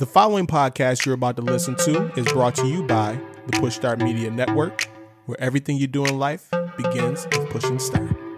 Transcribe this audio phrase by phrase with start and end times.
[0.00, 3.74] The following podcast you're about to listen to is brought to you by the Push
[3.74, 4.84] Start Media Network,
[5.26, 6.48] where everything you do in life
[6.78, 8.29] begins with pushing start.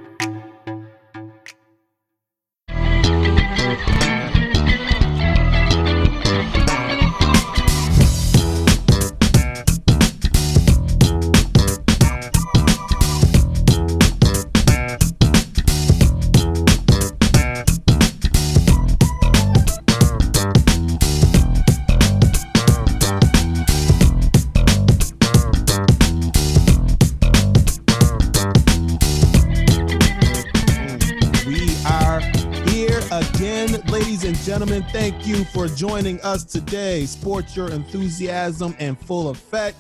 [35.25, 37.07] You for joining us today.
[37.07, 39.77] Sports your enthusiasm and full effect.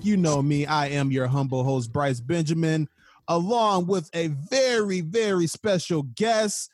[0.00, 2.88] You know me, I am your humble host, Bryce Benjamin,
[3.26, 6.70] along with a very, very special guest.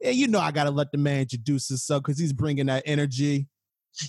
[0.00, 2.84] And you know, I got to let the man introduce himself because he's bringing that
[2.86, 3.48] energy.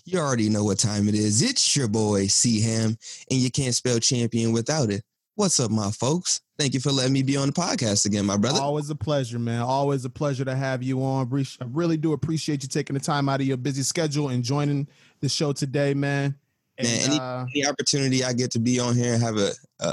[0.05, 1.41] You already know what time it is.
[1.41, 2.95] It's your boy C Ham,
[3.31, 5.03] and you can't spell champion without it.
[5.37, 6.41] What's up, my folks?
[6.57, 8.59] Thank you for letting me be on the podcast again, my brother.
[8.59, 9.61] Always a pleasure, man.
[9.61, 11.31] Always a pleasure to have you on.
[11.31, 14.87] I really do appreciate you taking the time out of your busy schedule and joining
[15.19, 16.33] the show today, man.
[16.79, 19.51] And, Man, any- uh, Any opportunity I get to be on here and have a,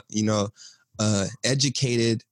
[0.09, 0.49] you know,
[0.99, 2.25] uh, educated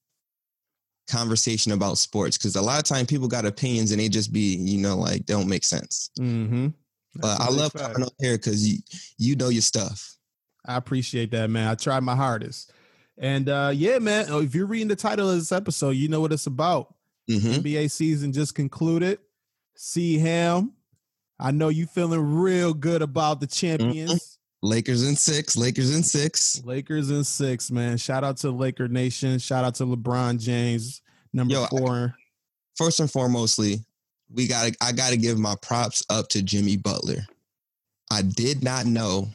[1.06, 4.56] conversation about sports, because a lot of time people got opinions and they just be,
[4.56, 6.08] you know, like don't make sense.
[6.18, 6.72] mhm.
[7.16, 7.92] But a I love fact.
[7.92, 8.78] coming on here because you
[9.18, 10.16] you know your stuff.
[10.64, 11.68] I appreciate that, man.
[11.68, 12.72] I try my hardest.
[13.22, 16.20] And uh yeah, man, oh, if you're reading the title of this episode, you know
[16.20, 16.94] what it's about.
[17.28, 19.20] hmm NBA season just concluded.
[19.76, 20.72] See him.
[21.38, 24.38] I know you feeling real good about the champions.
[24.64, 25.56] Lakers in six.
[25.56, 26.62] Lakers in six.
[26.64, 27.96] Lakers in six, man.
[27.96, 29.38] Shout out to Laker Nation.
[29.38, 31.00] Shout out to LeBron James,
[31.32, 32.14] number Yo, I- four.
[32.76, 33.84] First and foremostly,
[34.32, 37.26] we got I got to give my props up to Jimmy Butler.
[38.10, 39.28] I did not know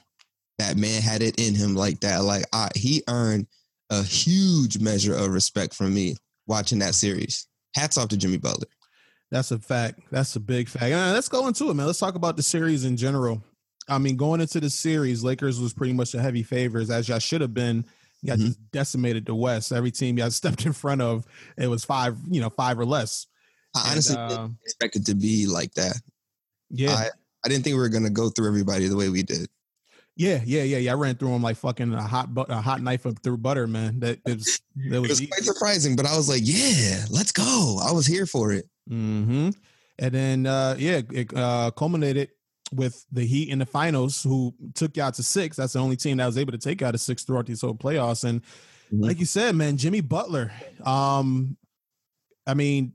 [0.60, 2.24] that man had it in him like that.
[2.24, 3.48] Like I, he earned
[3.90, 6.16] a huge measure of respect from me
[6.48, 7.48] watching that series.
[7.76, 8.68] Hats off to Jimmy Butler.
[9.32, 10.00] That's a fact.
[10.12, 10.86] That's a big fact.
[10.94, 11.86] Uh, let's go into it, man.
[11.86, 13.44] Let's talk about the series in general.
[13.90, 17.20] I mean, going into the series, Lakers was pretty much the heavy favors, as y'all
[17.20, 17.86] should have been.
[18.26, 18.38] Mhm.
[18.40, 19.72] just decimated the West.
[19.72, 21.26] Every team y'all stepped in front of,
[21.58, 23.28] it was five, you know, five or less.
[23.76, 26.02] I And, honestly uh, didn't expect it to be like that.
[26.70, 27.10] yeah, I,
[27.46, 29.48] I didn't think we were gonna go through everybody the way we did.
[30.18, 30.92] Yeah, yeah, yeah, yeah.
[30.92, 33.68] I ran through them like fucking a hot, bu- a hot knife up through butter,
[33.68, 34.00] man.
[34.00, 37.32] That it was, that It was, was quite surprising, but I was like, yeah, let's
[37.32, 37.80] go.
[37.82, 38.66] I was here for it.
[38.88, 39.50] hmm
[40.00, 42.30] And then, uh, yeah, it uh, culminated
[42.74, 45.56] with the Heat in the finals, who took you out to six.
[45.56, 47.74] That's the only team that was able to take out of six throughout these whole
[47.76, 48.24] playoffs.
[48.24, 48.42] And
[48.92, 49.04] Mhm.
[49.06, 50.52] like you said, man, Jimmy Butler.
[50.84, 51.58] Um,
[52.46, 52.94] I mean,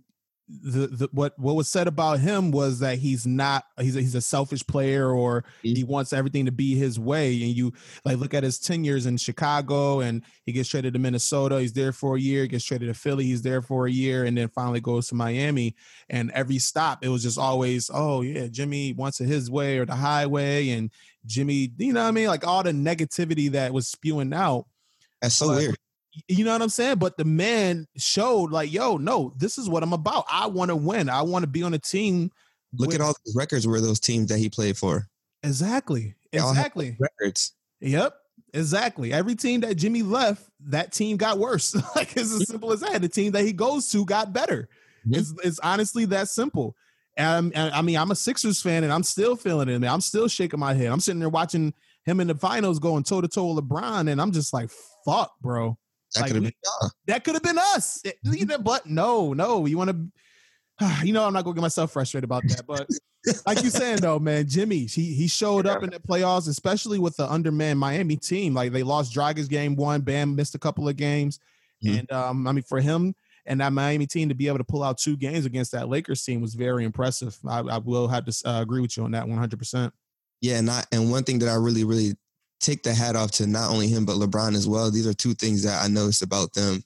[0.49, 4.15] the, the what what was said about him was that he's not he's a, he's
[4.15, 7.33] a selfish player or he wants everything to be his way.
[7.43, 7.73] And you
[8.05, 11.61] like look at his tenures in Chicago, and he gets traded to Minnesota.
[11.61, 12.47] He's there for a year.
[12.47, 13.25] Gets traded to Philly.
[13.25, 15.75] He's there for a year, and then finally goes to Miami.
[16.11, 19.87] And every stop, it was just always, oh yeah, Jimmy wants it his way or
[19.87, 20.91] the highway, and
[21.25, 22.27] Jimmy, you know what I mean?
[22.27, 24.67] Like all the negativity that was spewing out
[25.23, 25.77] That's so But- weird.
[26.29, 26.97] You know what I'm saying?
[26.99, 30.25] But the man showed like, yo, no, this is what I'm about.
[30.31, 31.09] I want to win.
[31.09, 32.31] I want to be on a team.
[32.79, 35.09] Look with- at all the records where those teams that he played for.
[35.43, 36.15] Exactly.
[36.33, 36.97] They Exactly.
[36.99, 37.53] Records.
[37.81, 38.15] Yep.
[38.55, 39.13] Exactly.
[39.13, 41.75] Every team that Jimmy left, that team got worse.
[41.97, 43.01] like it's as simple as that.
[43.03, 44.69] The team that he goes to got better.
[45.07, 45.17] Mhm.
[45.17, 46.77] It's it's honestly that simple.
[47.19, 49.79] Um, and I mean, I'm a Sixers fan, and I'm still feeling it.
[49.79, 49.91] Man.
[49.91, 50.87] I'm still shaking my head.
[50.87, 51.75] I'm sitting there watching
[52.05, 54.71] him in the finals going toe to toe with LeBron, and I'm just like,
[55.05, 55.77] "Fuck, bro."
[56.15, 56.91] That Like, could have been y'all.
[57.07, 58.01] that could have been us.
[58.05, 58.19] It-
[58.65, 60.07] but no, no, you want to,
[61.07, 62.67] you know, I'm not gonna get myself frustrated about that.
[62.67, 62.89] But
[63.47, 67.17] like you saying though, man, Jimmy, he he showed up in the playoffs, especially with
[67.17, 68.55] the undermanned Miami team.
[68.55, 71.39] Like they lost Dragic game one, Bam missed a couple of games,
[71.85, 71.99] Mhm.
[72.01, 73.15] and um, I mean for him
[73.47, 76.23] and that Miami team to be able to pull out two games against that Lakers
[76.23, 77.37] team was very impressive.
[77.49, 79.59] I, I will have to uh, agree with you on that 100.
[79.59, 79.93] percent
[80.41, 82.15] Yeah, and I, and one thing that I really, really
[82.63, 84.91] take the hat off to not only him but LeBron as well.
[84.91, 86.83] These are two things that I noticed about them,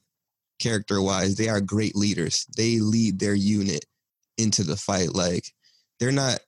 [0.58, 1.36] character wise.
[1.36, 2.46] They are great leaders.
[2.56, 3.84] They lead their unit
[4.38, 5.14] into the fight.
[5.14, 5.44] Like
[6.00, 6.40] they're not.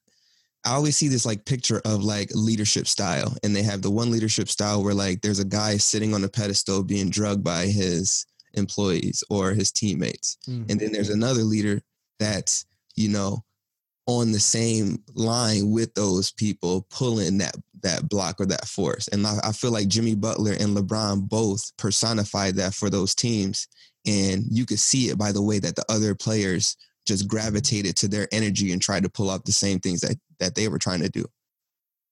[0.67, 4.11] I always see this like picture of like leadership style, and they have the one
[4.11, 8.27] leadership style where like there's a guy sitting on a pedestal being drugged by his
[8.55, 10.65] employees or his teammates, hmm.
[10.69, 11.81] and then there's another leader
[12.19, 12.67] that's
[12.97, 13.45] you know
[14.09, 19.25] on the same line with those people pulling that that block or that force and
[19.25, 23.69] I, I feel like jimmy butler and lebron both personified that for those teams
[24.07, 26.77] and you could see it by the way that the other players
[27.07, 30.55] just gravitated to their energy and tried to pull out the same things that that
[30.55, 31.25] they were trying to do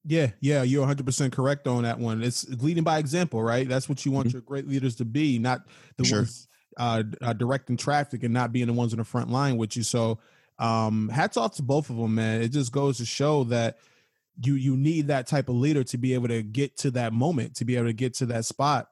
[0.05, 2.23] Yeah, yeah, you're 100 percent correct on that one.
[2.23, 3.69] It's leading by example, right?
[3.69, 4.37] That's what you want mm-hmm.
[4.37, 5.63] your great leaders to be, not
[5.97, 6.19] the sure.
[6.19, 6.47] ones
[6.77, 9.83] uh, uh, directing traffic and not being the ones in the front line with you.
[9.83, 10.19] So,
[10.59, 12.43] um, hats off to both of them, man.
[12.43, 13.79] It just goes to show that
[14.43, 17.57] you you need that type of leader to be able to get to that moment,
[17.57, 18.89] to be able to get to that spot.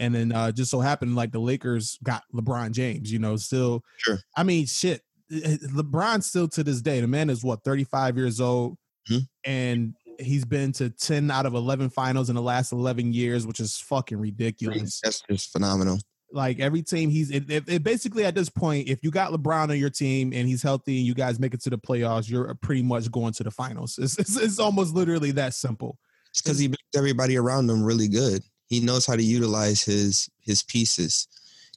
[0.00, 3.12] And then uh, just so happened, like the Lakers got LeBron James.
[3.12, 3.82] You know, still.
[3.96, 4.18] Sure.
[4.36, 5.02] I mean, shit.
[5.30, 8.78] LeBron still to this day, the man is what 35 years old,
[9.10, 9.18] mm-hmm.
[9.44, 13.60] and he's been to 10 out of 11 finals in the last 11 years, which
[13.60, 15.00] is fucking ridiculous.
[15.02, 15.98] That's just phenomenal.
[16.30, 19.70] Like every team, he's it, it, it basically at this point, if you got LeBron
[19.70, 22.54] on your team and he's healthy and you guys make it to the playoffs, you're
[22.56, 23.98] pretty much going to the finals.
[23.98, 25.98] It's, it's, it's almost literally that simple.
[26.36, 28.42] Because he makes everybody around him really good.
[28.66, 31.26] He knows how to utilize his his pieces.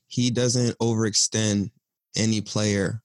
[0.08, 1.72] He doesn't overextend
[2.18, 3.02] any player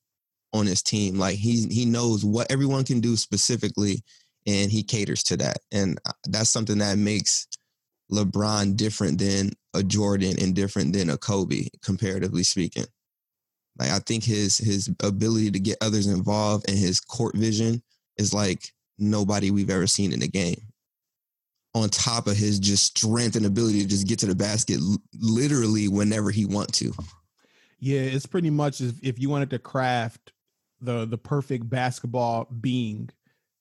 [0.52, 1.18] on his team.
[1.18, 4.02] Like he he knows what everyone can do specifically,
[4.46, 5.58] and he caters to that.
[5.70, 7.46] And uh, that's something that makes
[8.10, 12.86] LeBron different than a Jordan and different than a Kobe, comparatively speaking.
[13.78, 17.82] Like I think his his ability to get others involved and his court vision
[18.16, 20.60] is like nobody we've ever seen in the game.
[21.74, 24.80] On top of his just strength and ability to just get to the basket
[25.20, 26.92] literally whenever he want to.
[27.78, 30.32] Yeah, it's pretty much if, if you wanted to craft
[30.80, 33.10] the the perfect basketball being,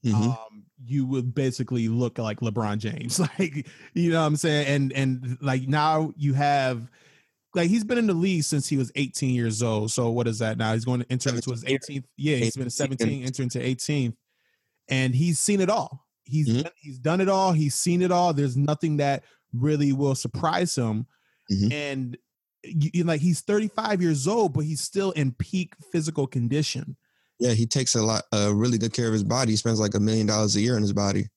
[0.05, 0.29] mm-hmm.
[0.29, 3.19] um, you would basically look like LeBron James.
[3.39, 4.67] Like, you know what I'm saying?
[4.67, 6.89] And and like now you have
[7.53, 9.91] like he's been in the league since he was 18 years old.
[9.91, 10.73] So what is that now?
[10.73, 12.03] He's going to enter into his 18th.
[12.17, 14.15] Yeah, he's been 17, enter into 18th.
[14.89, 16.05] And he's seen it all.
[16.25, 16.67] He's mm-hmm.
[16.81, 17.53] he's done it all.
[17.53, 18.33] He's seen it all.
[18.33, 19.23] There's nothing that
[19.53, 21.07] really will surprise him.
[21.51, 21.71] Mm-hmm.
[21.71, 22.17] And
[22.63, 26.97] you, like he's 35 years old, but he's still in peak physical condition.
[27.39, 29.51] Yeah, he takes a lot, uh, really good care of his body.
[29.51, 31.27] He spends like a million dollars a year on his body,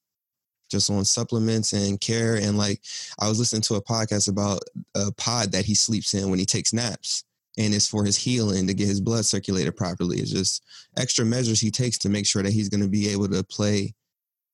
[0.71, 2.37] just on supplements and care.
[2.37, 2.81] And like,
[3.21, 4.61] I was listening to a podcast about
[4.95, 7.25] a pod that he sleeps in when he takes naps,
[7.56, 10.19] and it's for his healing to get his blood circulated properly.
[10.19, 10.62] It's just
[10.97, 13.95] extra measures he takes to make sure that he's going to be able to play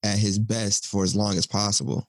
[0.03, 2.09] at his best for as long as possible.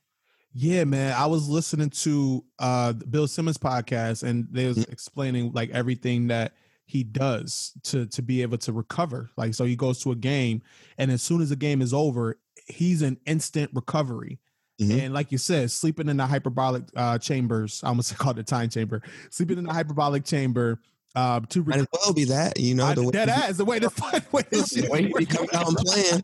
[0.58, 1.14] Yeah, man.
[1.18, 4.92] I was listening to uh Bill Simmons podcast and they was mm-hmm.
[4.92, 6.54] explaining like everything that
[6.86, 9.30] he does to to be able to recover.
[9.38, 10.62] Like so he goes to a game
[10.98, 14.40] and as soon as the game is over, he's in instant recovery.
[14.80, 15.00] Mm-hmm.
[15.00, 18.70] And like you said, sleeping in the hyperbolic uh, chambers, I almost called it time
[18.70, 20.80] chamber, sleeping in the hyperbolic chamber.
[21.16, 23.80] Uh, to Might as well be that, you know, the way dead ass the way
[23.80, 26.24] to find way the way he comes out and playing.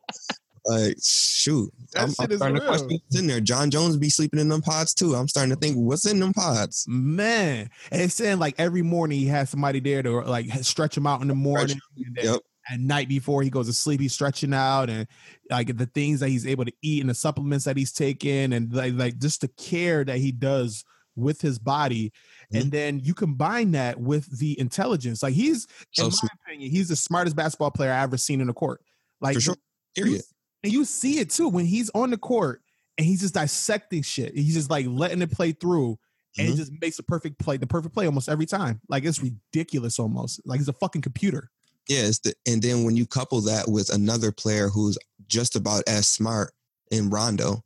[0.64, 3.40] Like, shoot, that I'm, I'm starting to question what's in there.
[3.40, 5.16] Jon Jones be sleeping in them pods too.
[5.16, 6.86] I'm starting to think, what's in them pods?
[6.88, 11.08] Man, and it's saying like every morning he has somebody there to like stretch him
[11.08, 11.80] out in the morning.
[11.98, 12.42] Yep.
[12.70, 15.08] At night before he goes to sleep, he's stretching out and
[15.50, 18.72] like the things that he's able to eat and the supplements that he's taking and
[18.72, 20.86] like, like just the care that he does
[21.16, 22.14] with his body.
[22.54, 22.62] Mm-hmm.
[22.62, 25.24] And then you combine that with the intelligence.
[25.24, 28.48] Like he's, so in my opinion, he's the smartest basketball player I've ever seen in
[28.48, 28.82] the court.
[29.22, 29.56] Like, sure.
[29.96, 30.22] Period.
[30.64, 32.62] And you see it too when he's on the court
[32.98, 34.36] and he's just dissecting shit.
[34.36, 35.98] He's just like letting it play through
[36.38, 36.58] and mm-hmm.
[36.58, 38.80] just makes the perfect play, the perfect play almost every time.
[38.88, 40.42] Like it's ridiculous almost.
[40.46, 41.50] Like he's a fucking computer.
[41.90, 44.98] Yeah, the, and then when you couple that with another player who's
[45.28, 46.54] just about as smart
[46.92, 47.64] in Rondo,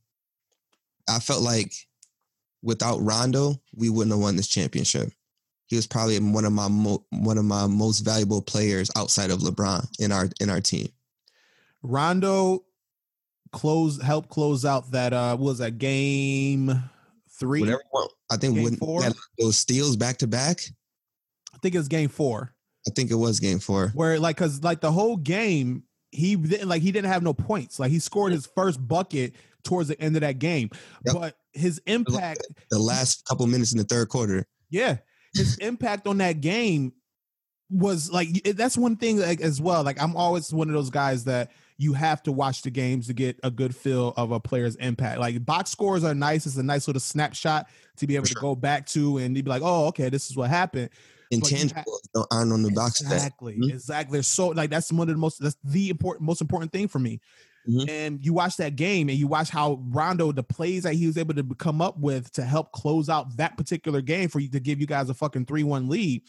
[1.07, 1.73] I felt like
[2.63, 5.11] without Rondo, we wouldn't have won this championship.
[5.67, 9.39] He was probably one of my mo- one of my most valuable players outside of
[9.39, 10.87] LeBron in our in our team.
[11.83, 12.63] Rondo
[13.55, 16.83] close help close out that uh was that game
[17.39, 17.61] three.
[17.61, 17.81] Whatever.
[18.29, 19.01] I think when four?
[19.39, 20.59] those steals back to back.
[21.53, 22.53] I think it was game four.
[22.85, 23.91] I think it was game four.
[23.95, 27.79] Where like cause like the whole game, he didn't like he didn't have no points.
[27.79, 30.69] Like he scored his first bucket towards the end of that game.
[31.05, 31.15] Yep.
[31.15, 34.45] But his impact the last couple minutes in the third quarter.
[34.69, 34.97] Yeah.
[35.33, 36.91] His impact on that game
[37.69, 39.81] was like that's one thing like, as well.
[39.81, 43.13] Like I'm always one of those guys that you have to watch the games to
[43.13, 45.19] get a good feel of a player's impact.
[45.19, 47.67] Like box scores are nice; it's a nice little snapshot
[47.97, 48.35] to be able sure.
[48.35, 50.89] to go back to and be like, "Oh, okay, this is what happened."
[51.33, 53.01] Intangibles don't aren't on the box.
[53.01, 53.71] Exactly, mm-hmm.
[53.71, 54.21] exactly.
[54.21, 57.19] So like that's one of the most that's the important most important thing for me.
[57.67, 57.89] Mm-hmm.
[57.89, 61.17] And you watch that game and you watch how Rondo, the plays that he was
[61.17, 64.59] able to come up with to help close out that particular game for you to
[64.59, 66.21] give you guys a fucking 3 1 lead.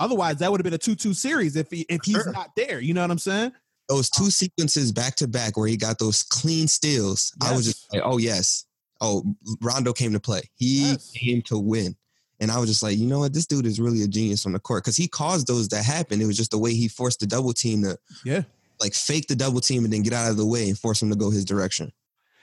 [0.00, 2.32] Otherwise, that would have been a 2 2 series if he, if he's sure.
[2.32, 2.80] not there.
[2.80, 3.52] You know what I'm saying?
[3.88, 7.50] Those two sequences back to back where he got those clean steals, yes.
[7.50, 8.66] I was just like, oh yes,
[9.00, 9.24] oh
[9.60, 10.42] Rondo came to play.
[10.54, 11.10] He yes.
[11.12, 11.96] came to win.
[12.40, 13.34] And I was just like, you know what?
[13.34, 16.20] This dude is really a genius on the court because he caused those to happen.
[16.20, 18.42] It was just the way he forced the double team to, yeah,
[18.80, 21.10] like fake the double team and then get out of the way and force him
[21.10, 21.92] to go his direction.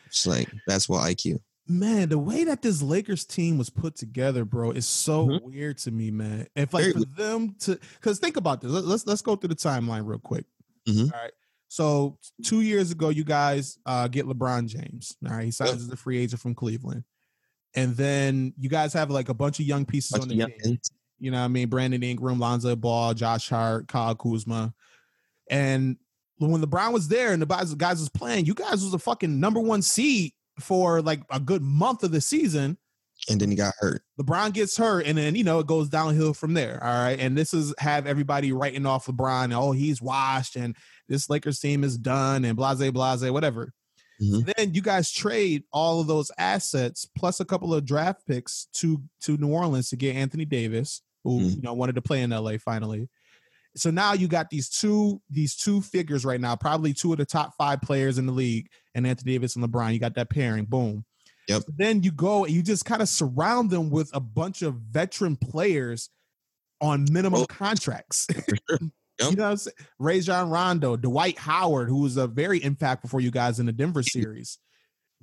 [0.07, 1.39] It's like basketball IQ.
[1.67, 5.49] Man, the way that this Lakers team was put together, bro, is so mm-hmm.
[5.49, 6.45] weird to me, man.
[6.55, 7.15] If like Very for weird.
[7.15, 8.71] them to, because think about this.
[8.71, 10.45] Let's let's go through the timeline real quick.
[10.87, 11.13] Mm-hmm.
[11.13, 11.31] All right.
[11.67, 15.17] So two years ago, you guys uh, get LeBron James.
[15.27, 15.79] All right, he signs yep.
[15.79, 17.03] as a free agent from Cleveland,
[17.75, 20.79] and then you guys have like a bunch of young pieces bunch on the team.
[21.19, 24.73] You know, what I mean, Brandon Ingram, Lonzo Ball, Josh Hart, Kyle Kuzma,
[25.49, 25.97] and
[26.37, 29.39] when LeBron was there and the guys, guys was playing, you guys was a fucking
[29.39, 32.77] number one seed for like a good month of the season.
[33.29, 34.03] And then he got hurt.
[34.19, 36.83] LeBron gets hurt, and then you know it goes downhill from there.
[36.83, 39.55] All right, and this is have everybody writing off LeBron.
[39.55, 40.75] oh, he's washed, and
[41.07, 43.73] this Lakers team is done, and blase, blase, whatever.
[44.21, 44.49] Mm-hmm.
[44.55, 49.01] Then you guys trade all of those assets plus a couple of draft picks to
[49.21, 51.49] to New Orleans to get Anthony Davis, who mm-hmm.
[51.49, 53.09] you know wanted to play in LA finally.
[53.75, 57.25] So now you got these two these two figures right now, probably two of the
[57.25, 59.93] top five players in the league, and Anthony Davis and LeBron.
[59.93, 61.03] You got that pairing, boom.
[61.47, 61.63] Yep.
[61.77, 65.35] then you go and you just kind of surround them with a bunch of veteran
[65.35, 66.09] players
[66.81, 68.27] on minimum oh, contracts.
[68.69, 68.79] Sure.
[69.17, 69.29] Yep.
[69.29, 69.75] you know, what I'm saying?
[69.97, 74.03] Rajon Rondo, Dwight Howard, who was a very impactful for you guys in the Denver
[74.03, 74.57] series.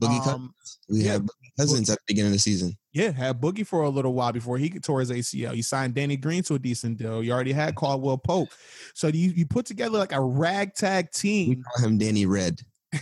[0.00, 0.54] Boogie um,
[0.88, 2.76] We yeah, had Cousins at the beginning of the season.
[2.92, 5.54] Yeah, had Boogie for a little while before he tore his ACL.
[5.54, 7.22] You signed Danny Green to a decent deal.
[7.22, 8.48] You already had Caldwell Pope.
[8.94, 11.50] So you, you put together like a ragtag team.
[11.50, 12.60] We call him Danny Red.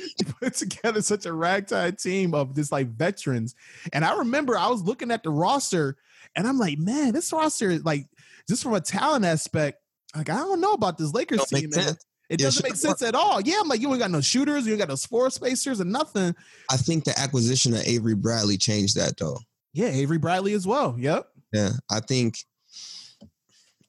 [0.18, 3.54] you put together such a ragtag team of just like veterans.
[3.92, 5.96] And I remember I was looking at the roster
[6.36, 8.06] and I'm like, man, this roster is like
[8.48, 9.78] just from a talent aspect,
[10.14, 11.94] like I don't know about this Lakers team, man.
[12.28, 13.40] It doesn't make sense at all.
[13.40, 15.90] Yeah, I'm like, you ain't got no shooters, you ain't got no score spacers and
[15.90, 16.34] nothing.
[16.70, 19.38] I think the acquisition of Avery Bradley changed that though.
[19.72, 20.96] Yeah, Avery Bradley as well.
[20.98, 21.26] Yep.
[21.52, 22.36] Yeah, I think.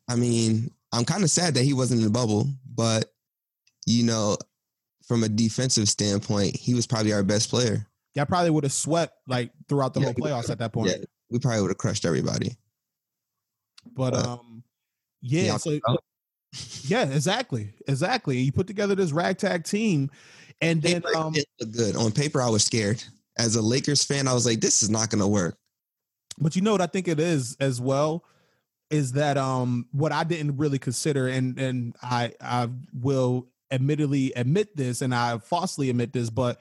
[0.10, 3.06] I mean, I'm kind of sad that he wasn't in the bubble, but
[3.86, 4.38] you know,
[5.05, 7.88] from a defensive standpoint, he was probably our best player.
[8.13, 10.89] Yeah, I probably would have swept like throughout the yeah, whole playoffs at that point.
[10.89, 12.55] Yeah, we probably would have crushed everybody.
[13.93, 14.63] But, but um,
[15.22, 15.58] yeah.
[15.58, 15.79] So
[16.84, 18.39] yeah, exactly, exactly.
[18.39, 20.12] You put together this ragtag team,
[20.60, 21.34] and then paper um,
[21.72, 22.41] good on paper.
[22.41, 23.03] I was scared
[23.38, 24.27] as a Lakers fan.
[24.27, 25.58] I was like, this is not going to work.
[26.38, 28.25] But you know what I think it is as well
[28.89, 34.75] is that um what I didn't really consider, and and I I will admittedly admit
[34.75, 36.60] this, and I falsely admit this, but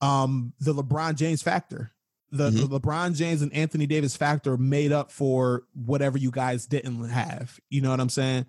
[0.00, 1.92] um the LeBron James factor.
[2.30, 2.66] The, mm-hmm.
[2.66, 7.60] the, LeBron James and Anthony Davis factor made up for whatever you guys didn't have.
[7.70, 8.46] You know what I'm saying?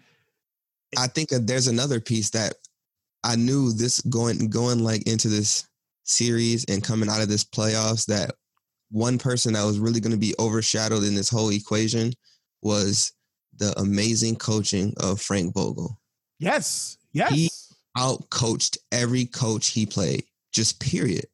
[0.97, 2.55] I think there's another piece that
[3.23, 5.67] I knew this going going like into this
[6.03, 8.33] series and coming out of this playoffs that
[8.91, 12.13] one person that was really going to be overshadowed in this whole equation
[12.61, 13.11] was
[13.57, 15.99] the amazing coaching of Frank Vogel.
[16.39, 16.97] Yes.
[17.13, 17.33] Yes.
[17.33, 17.49] He
[17.97, 20.23] outcoached every coach he played,
[20.53, 21.25] just period.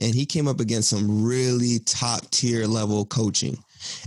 [0.00, 3.56] And he came up against some really top tier level coaching.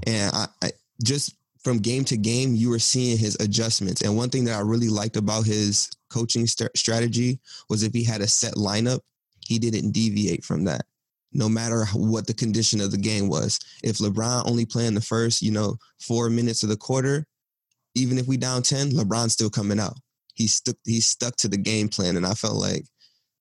[0.05, 0.71] And I, I
[1.03, 4.01] just from game to game, you were seeing his adjustments.
[4.01, 7.39] And one thing that I really liked about his coaching st- strategy
[7.69, 8.99] was if he had a set lineup,
[9.41, 10.85] he didn't deviate from that,
[11.33, 13.59] no matter what the condition of the game was.
[13.83, 17.25] If LeBron only playing the first, you know, four minutes of the quarter,
[17.95, 19.97] even if we down 10, LeBron's still coming out.
[20.37, 22.17] He stuck he stuck to the game plan.
[22.17, 22.85] And I felt like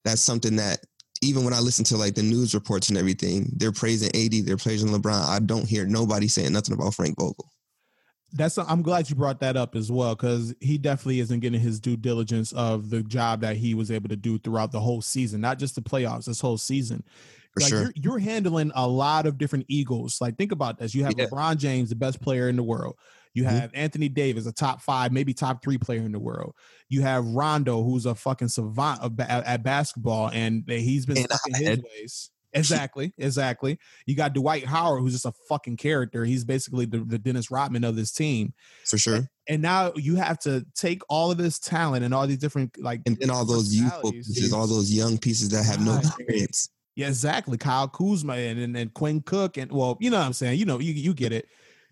[0.05, 0.81] that's something that
[1.23, 4.57] even when I listen to like the news reports and everything, they're praising AD, they're
[4.57, 5.29] praising LeBron.
[5.29, 7.51] I don't hear nobody saying nothing about Frank Vogel
[8.33, 11.81] that's I'm glad you brought that up as well because he definitely isn't getting his
[11.81, 15.41] due diligence of the job that he was able to do throughout the whole season,
[15.41, 17.03] not just the playoffs, this whole season.
[17.55, 17.83] For like sure.
[17.83, 20.19] you're, you're handling a lot of different egos.
[20.21, 21.27] Like think about this: you have yeah.
[21.27, 22.97] LeBron James, the best player in the world.
[23.37, 23.55] You mm-hmm.
[23.55, 23.81] have mm-hmm.
[23.81, 26.55] Anthony Davis, a top five, maybe top three player in the world.
[26.89, 31.55] You have Rondo, who's a fucking savant at, at basketball, and he's been stuck in
[31.55, 32.31] his ways.
[32.55, 33.79] Exactly, exactly.
[34.07, 36.25] You got Dwight Howard, who's just a fucking character.
[36.25, 38.55] He's basically the, the Dennis Rodman of this team.
[38.87, 39.17] For sure.
[39.17, 42.81] And, and, now you have to take all of this talent and all these different
[42.81, 46.71] like and then all those youthful pieces, all those young pieces that have no experience.
[46.95, 47.59] Yeah, exactly.
[47.59, 50.59] Kyle Kuzma and, and, and Quinn Cook and well, you know what I'm saying.
[50.59, 51.47] You know, you you get it.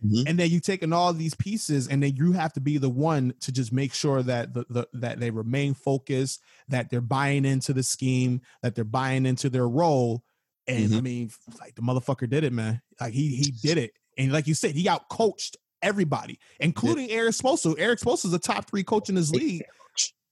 [0.04, 0.26] Mm-hmm.
[0.26, 3.34] And then you taking all these pieces, and then you have to be the one
[3.40, 7.72] to just make sure that the, the that they remain focused, that they're buying into
[7.72, 10.22] the scheme, that they're buying into their role,
[10.66, 10.98] and mm-hmm.
[10.98, 12.80] I mean, like the motherfucker did it, man.
[13.00, 13.92] Like he he did it.
[14.16, 17.16] And like you said, he out coached everybody, including yeah.
[17.16, 17.74] Erik Spoelstra.
[17.78, 19.64] Erik Spoelstra is a top three coach in his league,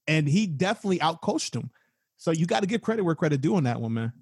[0.07, 1.69] and he definitely out coached him.
[2.17, 4.13] So you got to give credit where credit due on that one, man.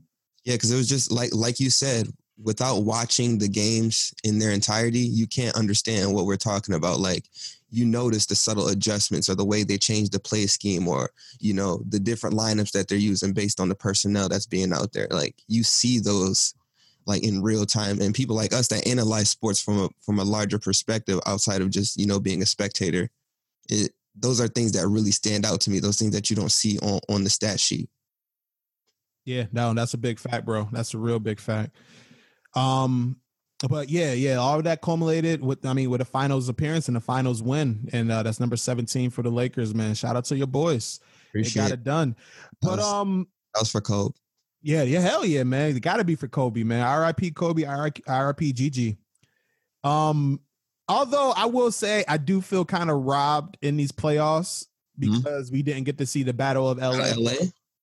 [0.44, 2.08] Yeah, because it was just like like you said,
[2.44, 7.00] without watching the games in their entirety, you can't understand what we're talking about.
[7.00, 7.26] Like
[7.70, 11.54] you notice the subtle adjustments or the way they change the play scheme or you
[11.54, 15.08] know the different lineups that they're using based on the personnel that's being out there.
[15.10, 16.54] Like you see those
[17.06, 18.00] like in real time.
[18.02, 21.70] And people like us that analyze sports from a from a larger perspective outside of
[21.70, 23.10] just you know being a spectator
[23.70, 26.52] it those are things that really stand out to me those things that you don't
[26.52, 27.90] see on on the stat sheet.
[29.26, 30.68] Yeah no that's a big fact bro.
[30.72, 31.76] That's a real big fact
[32.56, 33.18] um
[33.68, 36.98] but yeah, yeah, all of that culminated with I mean with a finals appearance and
[36.98, 39.76] a finals win, and uh, that's number seventeen for the Lakers.
[39.76, 41.00] Man, shout out to your boys.
[41.30, 42.16] Appreciate they got it done.
[42.62, 44.16] But that was, um, that was for Kobe.
[44.62, 45.76] Yeah, yeah, hell yeah, man.
[45.76, 46.86] It got to be for Kobe, man.
[46.86, 47.32] R.I.P.
[47.32, 47.64] Kobe.
[47.64, 48.54] R.I.P.
[48.54, 48.98] Gigi.
[49.84, 50.40] Um,
[50.88, 54.68] although I will say I do feel kind of robbed in these playoffs
[55.00, 55.16] mm-hmm.
[55.16, 55.56] because mm-hmm.
[55.56, 57.16] we didn't get to see the Battle of L.A.
[57.16, 57.32] LA.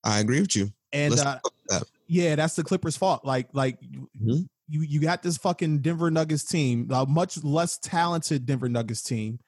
[0.05, 0.71] I agree with you.
[0.93, 1.83] And uh, that.
[2.07, 3.25] yeah, that's the Clippers' fault.
[3.25, 3.81] Like, like.
[3.81, 9.03] Mm-hmm you you got this fucking Denver Nuggets team, a much less talented Denver Nuggets
[9.03, 9.39] team,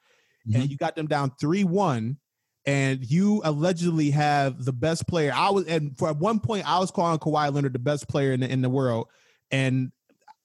[0.48, 0.60] mm-hmm.
[0.60, 2.18] and you got them down three one,
[2.66, 5.32] and you allegedly have the best player.
[5.34, 8.32] I was and for at one point I was calling Kawhi Leonard the best player
[8.32, 9.08] in the in the world,
[9.50, 9.92] and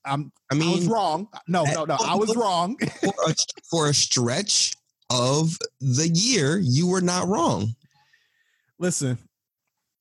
[0.05, 1.27] I'm I mean I was wrong.
[1.47, 2.77] No, no, no, I was wrong.
[2.77, 3.35] for, a,
[3.69, 4.75] for a stretch
[5.09, 7.75] of the year, you were not wrong.
[8.77, 9.17] Listen,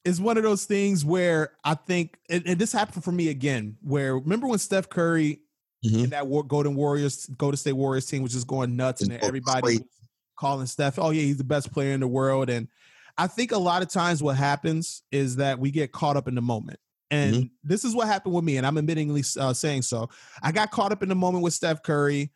[0.05, 3.77] is one of those things where I think, and, and, this happened for me again.
[3.83, 5.41] Where remember when Steph Curry
[5.85, 6.05] mm-hmm.
[6.05, 9.79] and that War, Golden Warriors, Golden State Warriors team was just going nuts, and everybody
[10.39, 12.69] calling Steph, "Oh yeah, he's the best player in the world." And
[13.17, 16.35] I think a lot of times what happens is that we get caught up in
[16.35, 16.79] the moment.
[17.11, 17.47] And mm-hmm.
[17.63, 20.11] this is what happened with me, and I'm admittingly uh, saying so.
[20.43, 22.31] I got caught up in the moment with Steph Curry.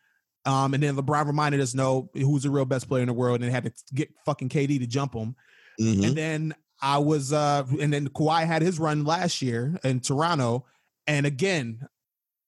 [0.46, 3.42] Um, and then LeBron reminded us, no, who's the real best player in the world,
[3.42, 5.34] and had to get fucking KD to jump him.
[5.78, 6.04] Mm-hmm.
[6.04, 10.64] And then I was uh and then Kawhi had his run last year in Toronto.
[11.06, 11.88] And again,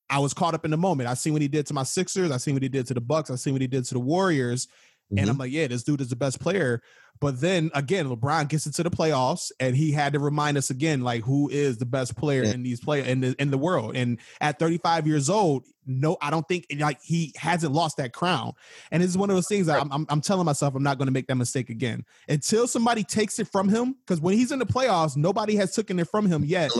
[0.09, 1.09] I was caught up in the moment.
[1.09, 3.01] I seen what he did to my Sixers, I seen what he did to the
[3.01, 4.67] Bucks, I seen what he did to the Warriors.
[4.67, 5.19] Mm-hmm.
[5.19, 6.83] And I'm like, yeah, this dude is the best player.
[7.21, 11.03] But then again, LeBron gets into the playoffs, and he had to remind us again,
[11.03, 12.53] like who is the best player yeah.
[12.53, 13.94] in these play in the in the world.
[13.94, 18.53] And at 35 years old, no, I don't think like he hasn't lost that crown.
[18.90, 21.09] And it's one of those things that I'm, I'm, I'm telling myself I'm not going
[21.09, 23.97] to make that mistake again until somebody takes it from him.
[24.01, 26.71] Because when he's in the playoffs, nobody has taken it from him yet.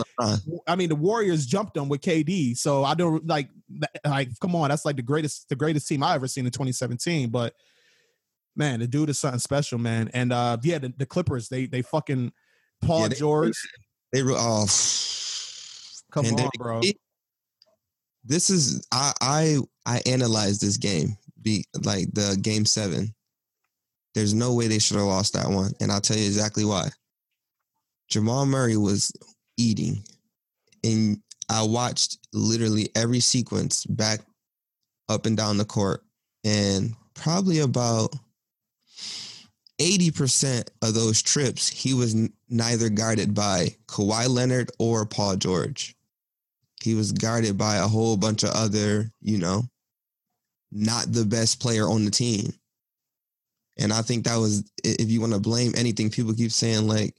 [0.65, 3.49] I mean, the Warriors jumped him with KD, so I don't like
[4.05, 7.29] like come on, that's like the greatest the greatest team I ever seen in 2017,
[7.29, 7.53] but
[8.55, 10.09] man, the dude is something special, man.
[10.13, 12.31] And uh yeah, the, the Clippers, they they fucking
[12.81, 13.57] Paul yeah, they, George.
[14.13, 14.67] They, they oh
[16.11, 16.81] come on, they, bro.
[18.23, 23.13] This is I I I analyzed this game, be like the game seven.
[24.13, 25.71] There's no way they should have lost that one.
[25.79, 26.89] And I'll tell you exactly why.
[28.09, 29.11] Jamal Murray was
[29.57, 30.03] eating.
[30.83, 34.19] And I watched literally every sequence back
[35.07, 36.03] up and down the court.
[36.43, 38.13] And probably about
[39.81, 45.95] 80% of those trips, he was n- neither guarded by Kawhi Leonard or Paul George.
[46.81, 49.63] He was guarded by a whole bunch of other, you know,
[50.71, 52.53] not the best player on the team.
[53.77, 57.15] And I think that was, if you want to blame anything, people keep saying like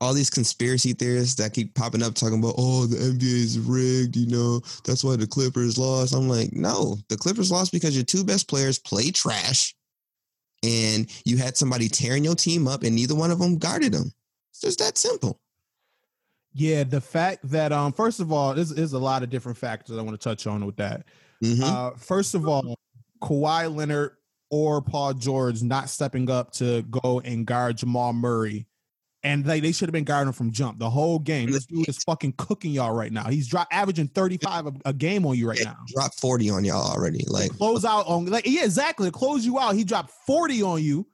[0.00, 4.16] all these conspiracy theorists that keep popping up talking about, oh, the NBA is rigged,
[4.16, 6.14] you know, that's why the Clippers lost.
[6.14, 9.74] I'm like, no, the Clippers lost because your two best players play trash
[10.62, 14.12] and you had somebody tearing your team up and neither one of them guarded them.
[14.50, 15.40] It's just that simple.
[16.52, 19.96] Yeah, the fact that um first of all, there's, there's a lot of different factors
[19.96, 21.04] I want to touch on with that.
[21.42, 21.62] Mm-hmm.
[21.62, 22.76] Uh, first of all,
[23.22, 24.16] Kawhi Leonard
[24.50, 28.66] or Paul George not stepping up to go and guard Jamal Murray
[29.22, 31.50] and they, they should have been guarding him from jump the whole game.
[31.50, 33.24] This dude is fucking cooking y'all right now.
[33.24, 35.76] He's drop averaging 35 a, a game on you right now.
[35.88, 37.24] Dropped 40 on y'all already.
[37.28, 39.08] Like close out on like yeah, exactly.
[39.08, 41.06] To close you out, he dropped 40 on you.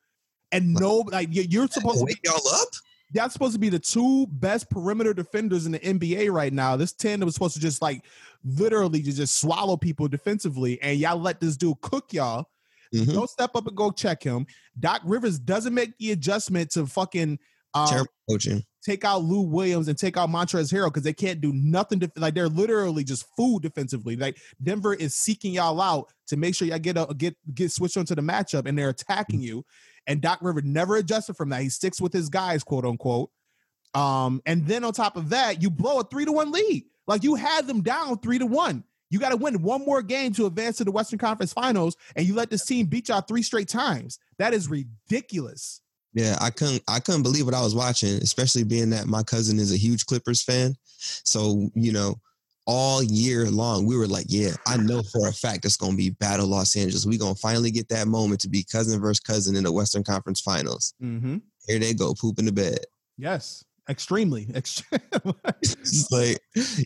[0.53, 2.69] And no, like you're supposed to wake y'all up.
[3.13, 6.77] That's supposed to be the two best perimeter defenders in the NBA right now.
[6.77, 8.05] This tandem was supposed to just like
[8.45, 12.49] literally just, just swallow people defensively, and y'all let this dude cook y'all.
[12.95, 13.13] Mm-hmm.
[13.13, 14.47] Don't step up and go check him.
[14.79, 17.39] Doc Rivers doesn't make the adjustment to fucking
[17.77, 18.65] um, Terrible coaching.
[18.83, 22.01] Take out Lou Williams and take out Montrezl Harrell because they can't do nothing.
[22.01, 24.17] To, like they're literally just food defensively.
[24.17, 27.97] Like Denver is seeking y'all out to make sure y'all get a, get get switched
[27.97, 29.65] onto the matchup, and they're attacking you.
[30.07, 31.63] And Doc River never adjusted from that.
[31.63, 33.31] He sticks with his guys, quote unquote.
[33.95, 36.85] Um, and then on top of that, you blow a three to one lead.
[37.07, 38.85] Like you had them down three to one.
[39.11, 42.27] You got to win one more game to advance to the Western Conference Finals, and
[42.27, 44.19] you let this team beat y'all three straight times.
[44.39, 45.81] That is ridiculous.
[46.17, 49.59] Yeah, I couldn't I couldn't believe what I was watching, especially being that my cousin
[49.59, 50.75] is a huge Clippers fan.
[50.97, 52.15] So, you know,
[52.67, 55.97] all year long, we were like, yeah, I know for a fact it's going to
[55.99, 57.05] be Battle Los Angeles.
[57.05, 60.03] We're going to finally get that moment to be cousin versus cousin in the Western
[60.03, 60.95] Conference Finals.
[61.03, 61.37] Mm-hmm.
[61.69, 62.79] Here they go, poop in the bed.
[63.19, 64.47] Yes, extremely.
[64.55, 64.83] it's
[66.11, 66.39] like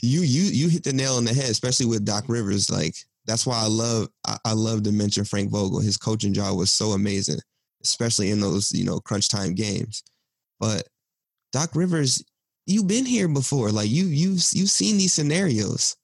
[0.03, 2.69] you you you hit the nail on the head, especially with Doc Rivers.
[2.69, 5.79] Like that's why I love I, I love to mention Frank Vogel.
[5.79, 7.39] His coaching job was so amazing,
[7.83, 10.03] especially in those you know crunch time games.
[10.59, 10.89] But
[11.53, 12.25] Doc Rivers,
[12.67, 13.71] you've been here before.
[13.71, 15.97] Like you you you've seen these scenarios.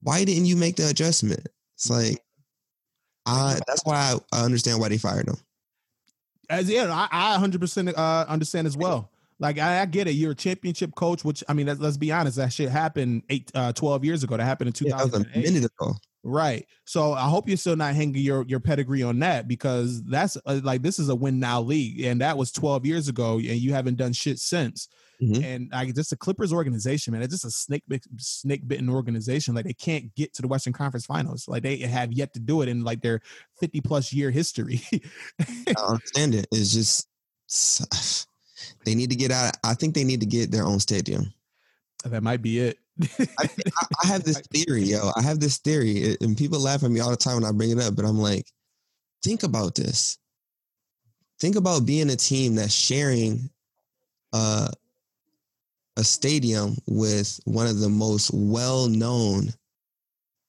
[0.00, 1.46] Why didn't you make the adjustment?
[1.74, 2.10] It's mm-hmm.
[2.10, 2.22] like
[3.26, 3.96] I that's why
[4.32, 5.36] I, I understand why they fired him.
[6.50, 9.10] As yeah, I, I 100% uh, understand as well.
[9.38, 10.12] Like I, I, get it.
[10.12, 13.52] You're a championship coach, which I mean, let's, let's be honest, that shit happened eight,
[13.54, 14.36] uh, 12 years ago.
[14.36, 15.30] That happened in 2008.
[15.30, 15.94] Yeah, a minute ago.
[16.28, 16.66] Right.
[16.84, 20.60] So I hope you're still not hanging your your pedigree on that because that's uh,
[20.62, 23.72] like this is a win now league, and that was 12 years ago, and you
[23.72, 24.88] haven't done shit since.
[25.22, 25.42] Mm-hmm.
[25.42, 27.82] And like just the Clippers organization, man, it's just a snake
[28.18, 29.54] snake bitten organization.
[29.54, 31.48] Like they can't get to the Western Conference Finals.
[31.48, 33.20] Like they have yet to do it in like their
[33.58, 34.82] 50 plus year history.
[35.40, 36.46] I understand it.
[36.52, 37.08] It's just
[38.84, 39.56] they need to get out.
[39.64, 41.32] I think they need to get their own stadium.
[42.04, 42.78] That might be it.
[43.38, 43.48] I,
[44.02, 45.10] I, have this theory, yo.
[45.16, 47.70] I have this theory, and people laugh at me all the time when I bring
[47.70, 47.96] it up.
[47.96, 48.46] But I'm like,
[49.22, 50.18] think about this.
[51.40, 53.50] Think about being a team that's sharing
[54.32, 54.68] uh,
[55.96, 59.52] a stadium with one of the most well-known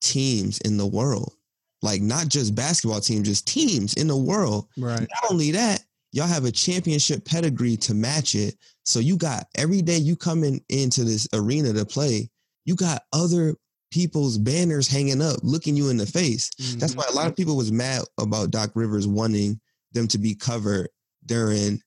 [0.01, 1.33] teams in the world.
[1.81, 4.67] Like not just basketball teams, just teams in the world.
[4.77, 4.99] Right.
[4.99, 8.55] Not only that, y'all have a championship pedigree to match it.
[8.83, 12.29] So you got every day you coming into this arena to play,
[12.69, 13.55] you got other
[13.89, 16.51] people's banners hanging up, looking you in the face.
[16.61, 16.77] Mm-hmm.
[16.77, 19.59] That's why a lot of people was mad about Doc Rivers wanting
[19.93, 20.87] them to be covered
[21.25, 21.81] during,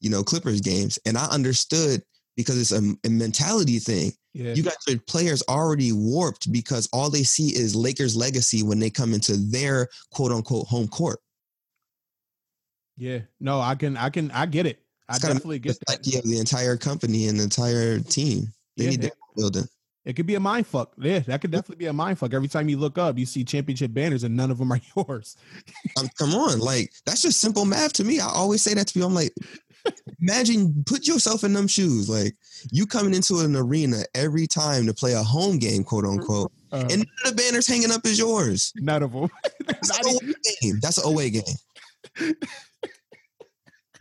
[0.00, 0.98] you know, Clippers games.
[1.04, 2.00] And I understood
[2.34, 4.12] because it's a, a mentality thing.
[4.32, 4.54] Yeah.
[4.54, 8.88] You got your players already warped because all they see is Lakers legacy when they
[8.88, 11.18] come into their quote unquote home court.
[12.96, 14.78] Yeah, no, I can, I can, I get it.
[15.10, 16.06] I it's definitely get that.
[16.06, 18.46] Like have the entire company and the entire team.
[18.78, 19.56] They yeah, need to build
[20.04, 20.14] it.
[20.14, 20.92] Could be a mind fuck.
[20.98, 22.34] Yeah, that could definitely be a mind fuck.
[22.34, 25.36] Every time you look up, you see championship banners and none of them are yours.
[25.98, 28.20] um, come on, like that's just simple math to me.
[28.20, 29.08] I always say that to people.
[29.08, 29.34] I'm like,
[30.20, 32.08] imagine put yourself in them shoes.
[32.08, 32.34] Like
[32.70, 36.86] you coming into an arena every time to play a home game, quote unquote, uh,
[36.90, 38.72] and none of the banners hanging up is yours.
[38.76, 39.28] None of them.
[39.66, 40.78] That's, an away game.
[40.80, 42.34] That's an away game.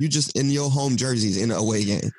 [0.01, 2.09] You just in your home jerseys in an away game.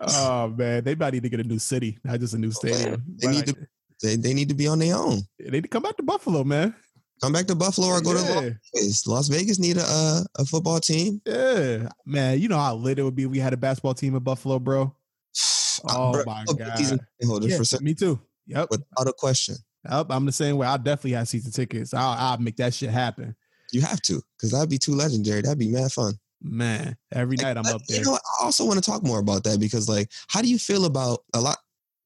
[0.00, 3.04] Oh man, they might need to get a new city, not just a new stadium.
[3.20, 3.56] They need to.
[4.02, 5.20] They, they need to be on their own.
[5.38, 6.74] They need to come back to Buffalo, man.
[7.22, 8.18] Come back to Buffalo or go yeah.
[8.18, 9.06] to Las Vegas.
[9.06, 11.20] Las Vegas need a uh, a football team.
[11.24, 12.40] Yeah, man.
[12.40, 14.58] You know how lit it would be if we had a basketball team in Buffalo,
[14.58, 14.94] bro.
[15.88, 16.78] Oh bro, my god.
[16.78, 18.20] Yeah, for me too.
[18.46, 18.68] Yep.
[18.70, 19.56] Without a question.
[19.90, 20.06] Yep.
[20.10, 20.66] I'm the same way.
[20.66, 21.92] I'll definitely have season tickets.
[21.92, 23.34] I'll, I'll make that shit happen.
[23.72, 25.40] You have to, because that'd be too legendary.
[25.40, 26.14] That'd be mad fun.
[26.42, 27.98] Man, every night I'm up there.
[27.98, 30.58] You know, I also want to talk more about that because, like, how do you
[30.58, 31.58] feel about a lot?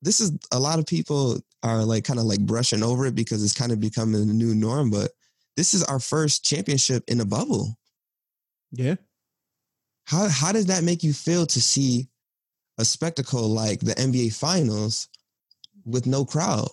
[0.03, 3.43] This is a lot of people are like kind of like brushing over it because
[3.43, 4.91] it's kind of becoming a new norm.
[4.91, 5.13] But
[5.57, 7.79] this is our first championship in a bubble.
[8.73, 8.97] Yeah.
[10.05, 12.09] How how does that make you feel to see
[12.79, 15.09] a spectacle like the NBA Finals
[15.85, 16.69] with no crowd?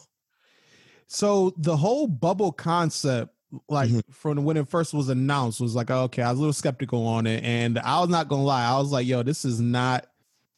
[1.07, 3.32] So the whole bubble concept
[3.69, 4.11] like mm-hmm.
[4.11, 7.27] from when it first was announced was like okay i was a little skeptical on
[7.27, 10.07] it and i was not gonna lie i was like yo this is not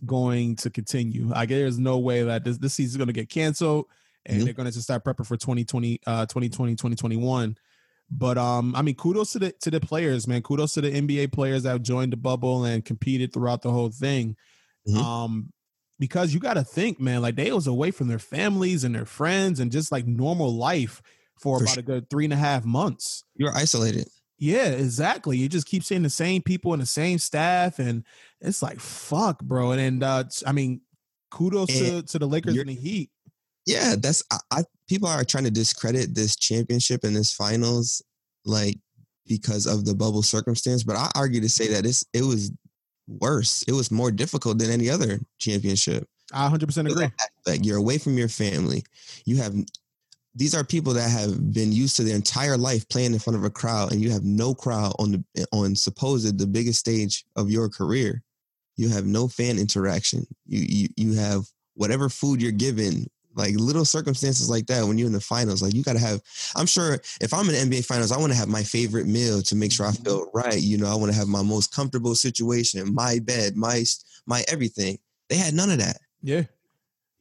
[0.05, 3.85] going to continue like there's no way that this, this season's gonna get canceled
[4.25, 4.45] and mm-hmm.
[4.45, 7.57] they're gonna just start prepping for 2020 uh 2020 2021
[8.11, 11.31] but um i mean kudos to the to the players man kudos to the nba
[11.31, 14.35] players that joined the bubble and competed throughout the whole thing
[14.87, 14.97] mm-hmm.
[14.97, 15.51] um
[15.97, 19.05] because you got to think man like they was away from their families and their
[19.05, 21.01] friends and just like normal life
[21.39, 21.81] for, for about sure.
[21.81, 23.23] a good three and a half months.
[23.35, 24.07] You're isolated.
[24.37, 25.37] Yeah, exactly.
[25.37, 28.03] You just keep seeing the same people and the same staff, and
[28.41, 29.71] it's like fuck, bro.
[29.71, 30.81] And, and uh, I mean,
[31.31, 33.09] kudos to, to the Lakers and the Heat.
[33.65, 34.63] Yeah, that's I, I.
[34.87, 38.03] People are trying to discredit this championship and this finals,
[38.43, 38.77] like
[39.25, 40.83] because of the bubble circumstance.
[40.83, 42.51] But I argue to say that it's it was
[43.07, 43.63] worse.
[43.67, 46.07] It was more difficult than any other championship.
[46.33, 47.07] I 100% agree.
[47.45, 48.83] Like you're away from your family.
[49.25, 49.55] You have
[50.35, 53.43] these are people that have been used to their entire life playing in front of
[53.43, 57.49] a crowd and you have no crowd on the on supposed the biggest stage of
[57.49, 58.21] your career.
[58.77, 60.25] You have no fan interaction.
[60.45, 61.45] You you, you have
[61.75, 65.73] whatever food you're given like little circumstances like that when you're in the finals like
[65.73, 66.21] you got to have
[66.55, 69.41] i'm sure if i'm in the nba finals i want to have my favorite meal
[69.41, 70.37] to make sure i feel mm-hmm.
[70.37, 73.83] right you know i want to have my most comfortable situation my bed my
[74.25, 74.97] my everything.
[75.29, 75.97] They had none of that.
[76.21, 76.43] Yeah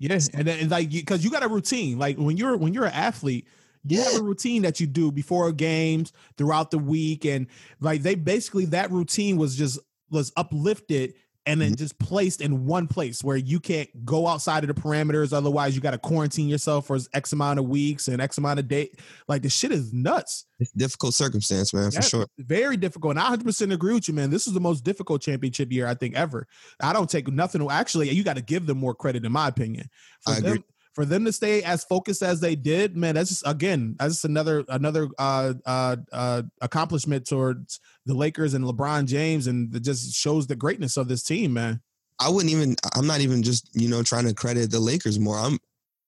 [0.05, 1.99] Yeah, and then like because you got a routine.
[1.99, 3.47] Like when you're when you're an athlete,
[3.87, 4.05] you yeah.
[4.05, 7.47] have a routine that you do before games throughout the week, and
[7.81, 9.79] like they basically that routine was just
[10.11, 11.15] was uplifted
[11.47, 11.77] and then mm-hmm.
[11.77, 15.33] just placed in one place where you can't go outside of the parameters.
[15.33, 18.69] Otherwise, you got to quarantine yourself for X amount of weeks and X amount of
[18.69, 18.91] day.
[19.29, 20.47] Like the shit is nuts.
[20.59, 22.27] It's difficult circumstance, man, for sure.
[22.39, 23.17] Very difficult.
[23.17, 24.31] And I 100% agree with you, man.
[24.31, 26.47] This is the most difficult championship year I think ever.
[26.81, 27.67] I don't take nothing.
[27.71, 29.91] Actually, you got to give them more credit, in my opinion.
[30.23, 33.29] For I them, agree for them to stay as focused as they did, man, that's
[33.29, 39.07] just again, that's just another another uh, uh, uh, accomplishment towards the Lakers and LeBron
[39.07, 41.81] James, and it just shows the greatness of this team, man.
[42.21, 42.77] I wouldn't even.
[42.95, 45.37] I'm not even just you know trying to credit the Lakers more.
[45.37, 45.59] I'm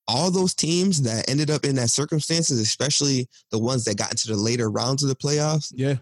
[0.08, 4.28] all those teams that ended up in that circumstances, especially the ones that got into
[4.28, 5.72] the later rounds of the playoffs.
[5.74, 5.96] Yeah,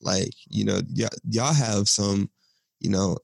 [0.00, 2.30] like you know, y- y'all have some,
[2.80, 3.18] you know,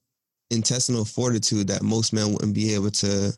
[0.51, 3.33] intestinal fortitude that most men wouldn't be able to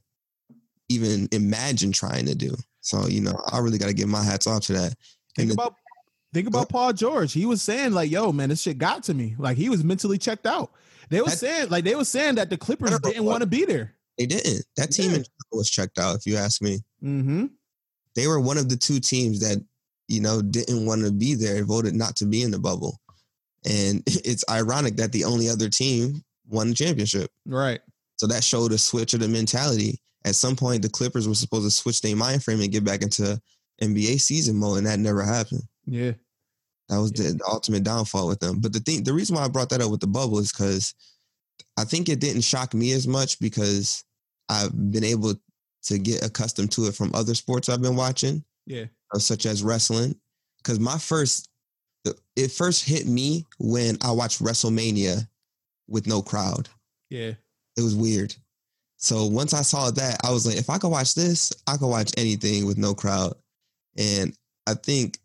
[0.88, 2.54] even imagine trying to do.
[2.80, 4.94] So, you know, I really got to give my hats off to that.
[5.36, 7.32] Think and about the, think about Paul George.
[7.32, 10.18] He was saying like, "Yo, man, this shit got to me." Like he was mentally
[10.18, 10.72] checked out.
[11.10, 13.94] They were saying like they were saying that the Clippers didn't want to be there.
[14.18, 14.64] They didn't.
[14.76, 15.22] That team yeah.
[15.52, 16.16] was checked out.
[16.16, 17.46] If you ask me, mm-hmm.
[18.14, 19.62] they were one of the two teams that
[20.08, 22.98] you know didn't want to be there, voted not to be in the bubble.
[23.64, 27.30] And it's ironic that the only other team won the championship.
[27.46, 27.80] Right.
[28.16, 31.64] So that showed a switch of the mentality at some point the Clippers were supposed
[31.64, 33.40] to switch their mind frame and get back into
[33.82, 35.62] NBA season mode, and that never happened.
[35.86, 36.12] Yeah.
[36.88, 37.32] That was yeah.
[37.32, 38.60] the ultimate downfall with them.
[38.60, 40.94] But the thing, the reason why I brought that up with the bubble is because
[41.76, 44.04] I think it didn't shock me as much because
[44.48, 45.34] I've been able
[45.84, 48.42] to get accustomed to it from other sports I've been watching.
[48.66, 48.86] Yeah.
[49.14, 50.14] Uh, such as wrestling.
[50.58, 51.48] Because my first,
[52.36, 55.26] it first hit me when I watched WrestleMania
[55.88, 56.68] with no crowd.
[57.10, 57.32] Yeah.
[57.76, 58.34] It was weird.
[58.98, 61.86] So once I saw that, I was like, if I could watch this, I could
[61.86, 63.34] watch anything with no crowd.
[63.96, 64.34] And
[64.66, 65.18] I think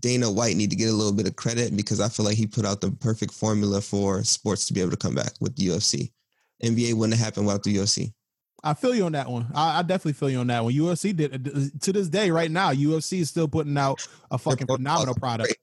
[0.00, 2.46] Dana White need to get a little bit of credit because I feel like he
[2.46, 5.68] put out the perfect formula for sports to be able to come back with the
[5.68, 6.10] UFC.
[6.62, 8.12] NBA wouldn't have happened without the UFC.
[8.64, 9.46] I feel you on that one.
[9.54, 10.72] I, I, definitely feel you on that one.
[10.72, 14.66] UFC did uh, to this day, right now, UFC is still putting out a fucking
[14.66, 15.56] phenomenal product.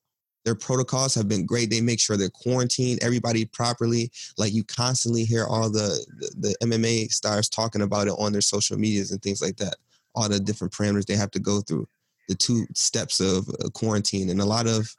[0.46, 1.72] Their protocols have been great.
[1.72, 4.12] They make sure they're quarantined everybody properly.
[4.38, 8.42] Like you constantly hear all the, the, the MMA stars talking about it on their
[8.42, 9.76] social medias and things like that.
[10.14, 11.88] All the different parameters they have to go through,
[12.30, 14.96] the two steps of uh, quarantine, and a lot of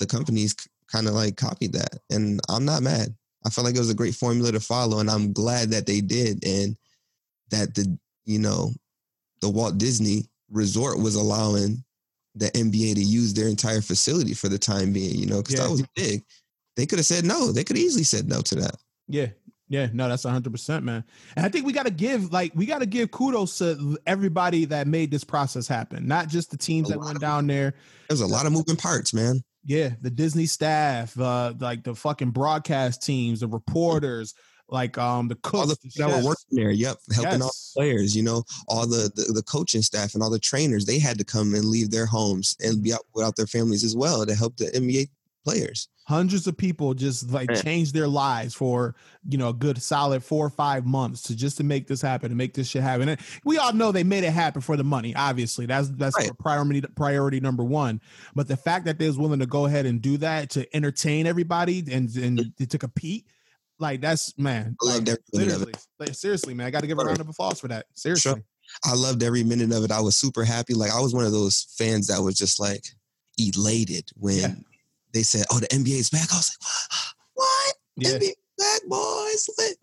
[0.00, 0.54] the companies
[0.88, 1.98] kind of like copied that.
[2.10, 3.14] And I'm not mad.
[3.46, 6.00] I felt like it was a great formula to follow, and I'm glad that they
[6.00, 6.76] did, and
[7.50, 8.72] that the you know
[9.40, 11.84] the Walt Disney Resort was allowing
[12.34, 15.64] the NBA to use their entire facility for the time being, you know, because yeah.
[15.64, 16.24] that was big.
[16.76, 17.52] They could have said no.
[17.52, 18.76] They could easily said no to that.
[19.08, 19.28] Yeah.
[19.68, 21.04] Yeah, no, that's 100%, man.
[21.36, 24.64] And I think we got to give like we got to give kudos to everybody
[24.64, 27.74] that made this process happen, not just the teams that went down there.
[28.08, 29.44] There's a lot of moving parts, man.
[29.64, 34.34] Yeah, the Disney staff, uh like the fucking broadcast teams, the reporters,
[34.70, 36.70] like um the cooks, all the, the that were working there.
[36.70, 37.42] Yep, helping yes.
[37.42, 38.16] all the players.
[38.16, 40.84] You know, all the, the, the coaching staff and all the trainers.
[40.84, 43.96] They had to come and leave their homes and be out without their families as
[43.96, 45.08] well to help the NBA
[45.44, 45.88] players.
[46.06, 47.62] Hundreds of people just like Man.
[47.62, 48.96] changed their lives for
[49.28, 52.30] you know a good solid four or five months to just to make this happen
[52.30, 53.08] to make this shit happen.
[53.08, 55.14] And we all know they made it happen for the money.
[55.14, 56.36] Obviously, that's that's right.
[56.38, 58.00] priority priority number one.
[58.34, 61.26] But the fact that they was willing to go ahead and do that to entertain
[61.26, 63.26] everybody and and to compete
[63.80, 64.76] like that's man.
[64.82, 65.76] I loved every minute of it.
[65.98, 67.86] Like, seriously, man, I got to give a round of applause for that.
[67.94, 68.32] Seriously.
[68.32, 68.42] Sure.
[68.84, 69.90] I loved every minute of it.
[69.90, 70.74] I was super happy.
[70.74, 72.84] Like I was one of those fans that was just like
[73.38, 74.54] elated when yeah.
[75.12, 77.74] they said, "Oh, the NBA is back." I was like, "What?
[77.96, 78.18] Yeah.
[78.18, 79.78] NBA back, boys!" Lit.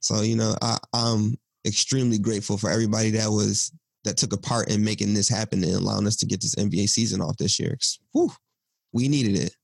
[0.00, 1.36] So you know, I, I'm
[1.66, 3.72] extremely grateful for everybody that was
[4.04, 6.88] that took a part in making this happen and allowing us to get this NBA
[6.88, 7.76] season off this year.
[8.12, 8.32] Whew,
[8.92, 9.54] we needed it.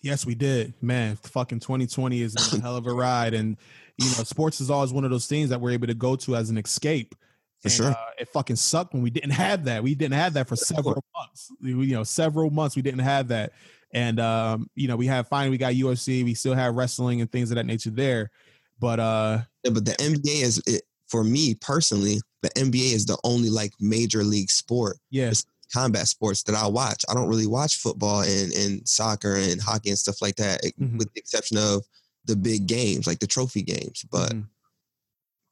[0.00, 0.74] Yes, we did.
[0.80, 3.34] Man, fucking 2020 is a hell of a ride.
[3.34, 3.56] And,
[3.96, 6.36] you know, sports is always one of those things that we're able to go to
[6.36, 7.14] as an escape.
[7.60, 7.90] For and, sure.
[7.90, 9.82] Uh, it fucking sucked when we didn't have that.
[9.82, 11.50] We didn't have that for several months.
[11.60, 13.52] You know, several months we didn't have that.
[13.92, 17.32] And, um, you know, we have finally, we got UFC, we still have wrestling and
[17.32, 18.30] things of that nature there.
[18.78, 23.18] But, uh, yeah, but the NBA is, it, for me personally, the NBA is the
[23.24, 24.98] only like major league sport.
[25.10, 27.04] Yes combat sports that I watch.
[27.08, 30.98] I don't really watch football and, and soccer and hockey and stuff like that, mm-hmm.
[30.98, 31.84] with the exception of
[32.24, 34.04] the big games, like the trophy games.
[34.10, 34.42] But mm-hmm.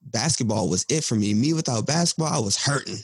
[0.02, 1.34] basketball was it for me.
[1.34, 2.98] Me without basketball, I was hurting.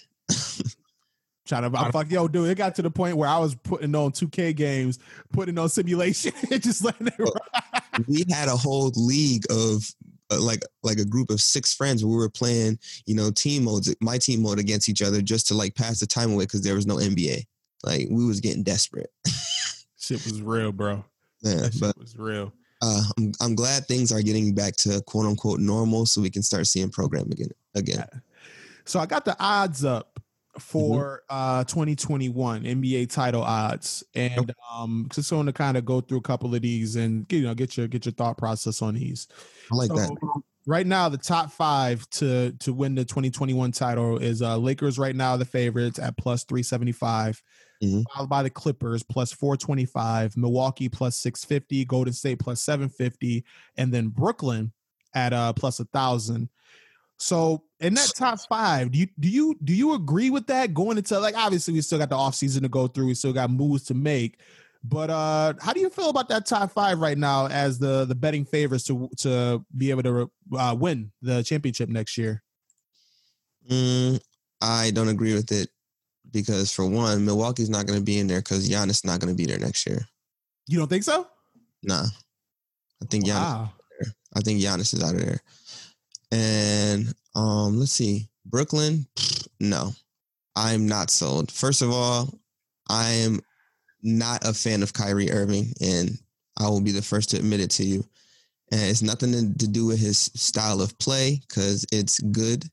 [1.45, 2.49] Trying to, I'm fuck, yo, dude.
[2.51, 5.01] It got to the point where I was putting on 2K games,
[5.33, 7.31] putting on simulation, and just letting it.
[8.07, 12.05] we had a whole league of a, like like a group of six friends.
[12.05, 15.55] We were playing, you know, team modes, my team mode against each other just to
[15.55, 17.45] like pass the time away because there was no NBA.
[17.85, 19.11] Like we was getting desperate.
[19.99, 21.05] Shit was real, bro.
[21.43, 22.53] Yeah, but was real.
[22.81, 26.43] Uh, I'm I'm glad things are getting back to quote unquote normal, so we can
[26.43, 27.51] start seeing program again.
[27.75, 28.05] Again.
[28.85, 30.21] So I got the odds up
[30.59, 31.61] for mm-hmm.
[31.61, 36.23] uh 2021 NBA title odds, and um just want to kind of go through a
[36.23, 39.29] couple of these and you know get your get your thought process on these.
[39.71, 40.43] I like so, that.
[40.65, 44.99] Right now, the top five to to win the 2021 title is uh Lakers.
[44.99, 47.43] Right now, the favorites at plus 375.
[47.83, 48.03] Mm-hmm.
[48.15, 53.45] Followed by the Clippers plus 425, Milwaukee plus 650, Golden State plus 750,
[53.77, 54.73] and then Brooklyn
[55.15, 56.49] at uh plus a thousand.
[57.23, 60.99] So in that top five, do you do you do you agree with that going
[60.99, 63.85] into like obviously we still got the offseason to go through, we still got moves
[63.85, 64.41] to make.
[64.83, 68.17] But uh how do you feel about that top five right now as the the
[68.17, 72.43] betting favorites to to be able to uh, win the championship next year?
[73.71, 74.21] Mm,
[74.61, 75.69] I don't agree with it
[76.33, 79.37] because for one, Milwaukee's not going to be in there because Giannis not going to
[79.37, 80.05] be there next year.
[80.67, 81.29] You don't think so?
[81.85, 82.03] Nah,
[83.01, 83.31] I think Giannis.
[83.31, 83.73] Wow.
[84.35, 85.41] I think Giannis is out of there.
[86.33, 89.07] And um, let's see, Brooklyn.
[89.61, 89.93] No,
[90.57, 91.53] I'm not sold.
[91.53, 92.41] First of all,
[92.89, 93.41] I am
[94.03, 96.19] not a fan of Kyrie Irving, and
[96.59, 98.05] I will be the first to admit it to you.
[98.73, 102.65] And it's nothing to do with his style of play because it's good.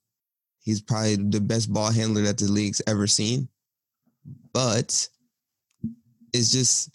[0.62, 3.50] He's probably the best ball handler that the league's ever seen.
[4.54, 5.08] But
[6.34, 6.92] it's just,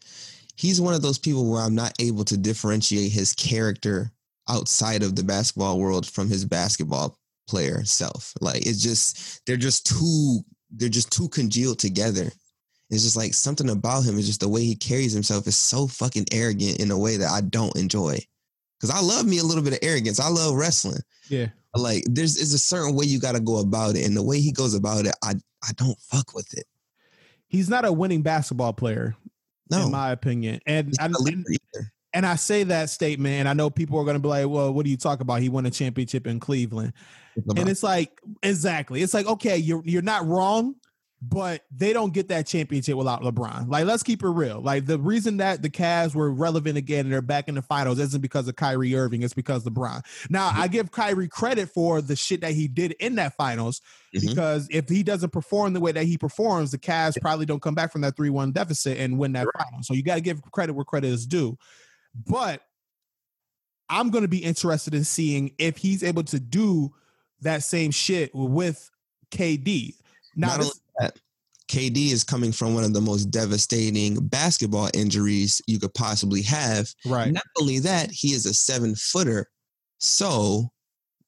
[0.57, 4.11] he's one of those people where I'm not able to differentiate his character
[4.49, 8.35] outside of the basketball world from his basketball player self.
[8.41, 12.31] Like it's just they're just too they're just too congealed together.
[12.91, 15.87] It's just like something about him is just the way he carries himself is so
[15.87, 18.19] fucking arrogant in a way that I don't enjoy.
[18.81, 20.21] Cause I love me a little bit of arrogance.
[20.21, 21.01] I love wrestling.
[21.29, 21.47] Yeah.
[21.73, 24.07] But like there's is a certain way you gotta go about it.
[24.07, 26.67] And the way he goes about it, I I don't fuck with it.
[27.47, 29.15] He's not a winning basketball player,
[29.71, 29.85] no.
[29.85, 30.61] in my opinion.
[30.67, 31.09] And, I,
[32.15, 34.73] and, I say that statement, and I know people are going to be like, "Well,
[34.73, 35.43] what do you talk about?
[35.43, 36.93] He won a championship in Cleveland,"
[37.57, 39.03] and it's like, exactly.
[39.03, 40.77] It's like, okay, you're you're not wrong,
[41.29, 43.69] but they don't get that championship without LeBron.
[43.69, 44.61] Like, let's keep it real.
[44.61, 47.99] Like, the reason that the Cavs were relevant again and they're back in the finals
[47.99, 50.05] isn't because of Kyrie Irving, it's because LeBron.
[50.29, 53.81] Now, I give Kyrie credit for the shit that he did in that finals
[54.15, 54.29] mm-hmm.
[54.29, 57.75] because if he doesn't perform the way that he performs, the Cavs probably don't come
[57.75, 59.65] back from that 3 1 deficit and win that right.
[59.65, 59.83] final.
[59.83, 61.57] So, you got to give credit where credit is due.
[62.15, 62.63] But
[63.89, 66.95] I'm going to be interested in seeing if he's able to do
[67.41, 68.91] that same shit with
[69.31, 69.95] KD.
[70.37, 71.19] Now, this, that,
[71.69, 76.93] KD is coming from one of the most devastating basketball injuries you could possibly have.
[77.07, 77.33] Right.
[77.33, 79.49] Not only that, he is a seven footer.
[79.99, 80.71] So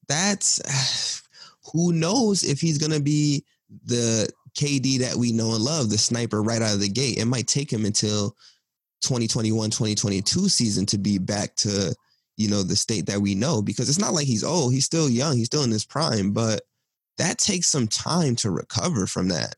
[0.09, 1.23] that's
[1.73, 3.45] who knows if he's going to be
[3.85, 7.19] the KD that we know and love, the sniper right out of the gate.
[7.19, 8.37] It might take him until
[9.07, 11.95] 2021 2022 season to be back to
[12.37, 15.09] you know the state that we know because it's not like he's old he's still
[15.09, 16.63] young he's still in his prime but
[17.19, 19.55] that takes some time to recover from that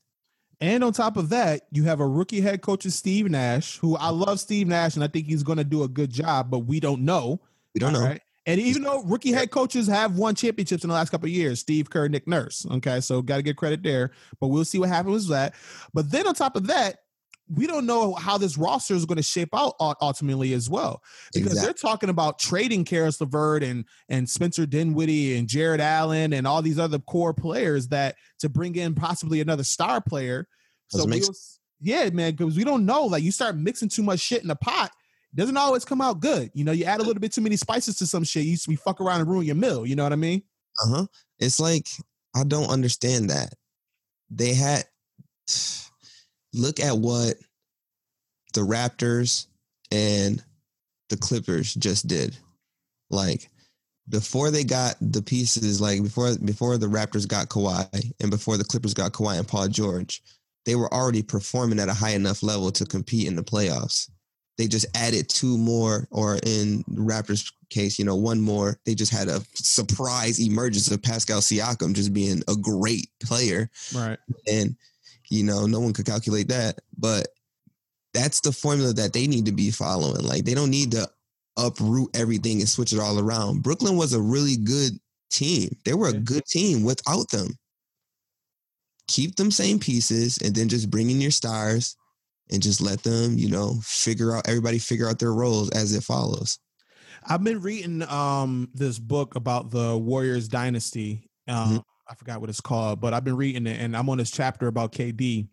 [0.61, 3.97] and on top of that you have a rookie head coach of steve nash who
[3.97, 6.61] i love steve nash and i think he's going to do a good job but
[6.61, 7.41] we don't know
[7.75, 8.21] we don't know right?
[8.49, 11.61] and even though rookie head coaches have won championships in the last couple of years,
[11.61, 12.67] Steve Kerr, Nick Nurse.
[12.71, 14.11] Okay, so got to get credit there.
[14.41, 15.55] But we'll see what happens with that.
[15.93, 17.01] But then on top of that,
[17.55, 21.53] we don't know how this roster is going to shape out ultimately as well because
[21.53, 21.65] exactly.
[21.67, 26.63] they're talking about trading Caris LeVert and and Spencer Dinwiddie and Jarrett Allen and all
[26.63, 30.47] these other core players that to bring in possibly another star player.
[30.89, 31.23] So we
[31.81, 33.05] yeah, man, because we don't know.
[33.05, 34.91] Like you start mixing too much shit in the pot,
[35.35, 36.51] doesn't always come out good.
[36.55, 38.65] You know, you add a little bit too many spices to some shit, you used
[38.65, 39.87] to be fuck around and ruin your meal.
[39.87, 40.43] You know what I mean?
[40.85, 41.07] Uh huh.
[41.39, 41.87] It's like
[42.35, 43.55] I don't understand that
[44.31, 44.85] they had
[46.53, 47.37] look at what
[48.55, 49.47] the Raptors
[49.91, 50.43] and
[51.11, 52.37] the Clippers just did.
[53.11, 53.49] Like
[54.09, 58.65] before they got the pieces, like before before the Raptors got Kawhi and before the
[58.65, 60.23] Clippers got Kawhi and Paul George,
[60.67, 64.11] they were already performing at a high enough level to compete in the playoffs.
[64.59, 68.79] They just added two more, or in Raptors case, you know, one more.
[68.85, 73.71] They just had a surprise emergence of Pascal Siakam just being a great player.
[73.95, 74.19] Right.
[74.51, 74.77] And
[75.31, 76.81] you know, no one could calculate that.
[76.97, 77.29] But
[78.15, 80.25] that's the formula that they need to be following.
[80.25, 81.09] Like they don't need to
[81.57, 83.63] uproot everything and switch it all around.
[83.63, 84.93] Brooklyn was a really good
[85.31, 85.77] team.
[85.85, 87.57] They were a good team without them.
[89.09, 91.97] Keep them same pieces and then just bring in your stars
[92.51, 96.03] and just let them, you know, figure out everybody figure out their roles as it
[96.03, 96.59] follows.
[97.25, 101.29] I've been reading um this book about the Warriors dynasty.
[101.47, 101.77] Um, mm-hmm.
[102.09, 104.67] I forgot what it's called, but I've been reading it, and I'm on this chapter
[104.67, 105.49] about KD.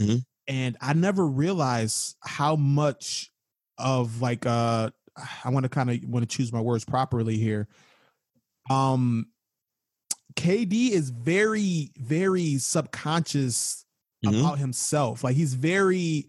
[0.00, 0.16] Mm-hmm.
[0.48, 3.30] And I never realized how much
[3.78, 4.90] of like uh
[5.44, 7.68] I want to kind of want to choose my words properly here.
[8.70, 9.26] Um
[10.34, 13.84] KD is very, very subconscious
[14.24, 14.38] mm-hmm.
[14.38, 15.24] about himself.
[15.24, 16.28] Like he's very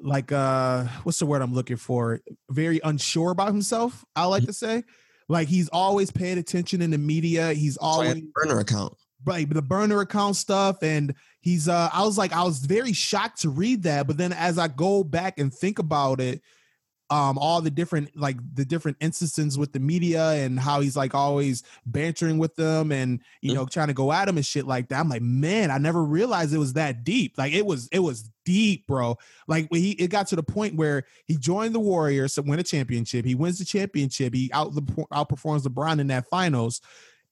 [0.00, 2.20] like uh what's the word I'm looking for?
[2.50, 4.48] Very unsure about himself, I like mm-hmm.
[4.48, 4.84] to say.
[5.28, 7.52] Like he's always paying attention in the media.
[7.52, 8.94] He's always burner account.
[9.24, 10.82] Right, the burner account stuff.
[10.82, 14.06] And he's uh I was like, I was very shocked to read that.
[14.06, 16.42] But then as I go back and think about it,
[17.10, 21.14] um all the different like the different instances with the media and how he's like
[21.14, 24.88] always bantering with them and you know trying to go at him and shit like
[24.88, 28.00] that i'm like man i never realized it was that deep like it was it
[28.00, 29.18] was deep bro
[29.48, 32.58] like when he it got to the point where he joined the warriors to win
[32.58, 36.80] a championship he wins the championship he out outperforms lebron in that finals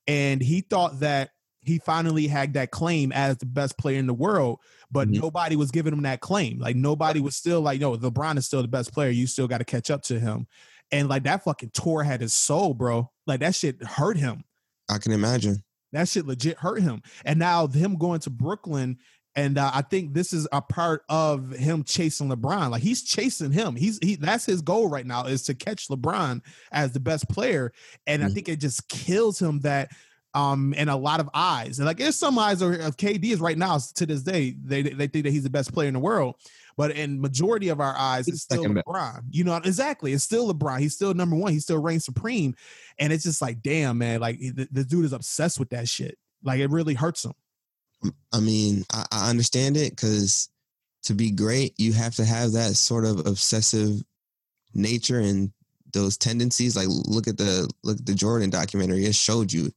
[0.06, 1.30] and he thought that
[1.64, 4.60] he finally had that claim as the best player in the world,
[4.90, 5.22] but mm-hmm.
[5.22, 6.58] nobody was giving him that claim.
[6.58, 9.10] Like nobody was still like, no, LeBron is still the best player.
[9.10, 10.46] You still got to catch up to him.
[10.92, 13.10] And like that fucking tour had his soul, bro.
[13.26, 14.44] Like that shit hurt him.
[14.90, 15.64] I can imagine.
[15.92, 17.02] That shit legit hurt him.
[17.24, 18.98] And now him going to Brooklyn,
[19.36, 22.70] and uh, I think this is a part of him chasing LeBron.
[22.70, 23.74] Like he's chasing him.
[23.74, 24.14] He's he.
[24.16, 27.72] That's his goal right now is to catch LeBron as the best player.
[28.06, 28.30] And mm-hmm.
[28.30, 29.90] I think it just kills him that
[30.34, 31.78] um, and a lot of eyes.
[31.78, 35.06] And like there's some eyes of KD is right now to this day, they they
[35.08, 36.36] think that he's the best player in the world.
[36.76, 39.22] But in majority of our eyes, it's still LeBron.
[39.30, 40.12] You know, exactly.
[40.12, 40.80] It's still LeBron.
[40.80, 41.52] He's still number one.
[41.52, 42.56] He still reigns supreme.
[42.98, 46.18] And it's just like, damn, man, like the, the dude is obsessed with that shit.
[46.42, 47.34] Like it really hurts him.
[48.32, 50.48] I mean, I, I understand it because
[51.04, 54.02] to be great, you have to have that sort of obsessive
[54.74, 55.52] nature and
[55.92, 56.76] those tendencies.
[56.76, 59.04] Like look at the look at the Jordan documentary.
[59.04, 59.70] It showed you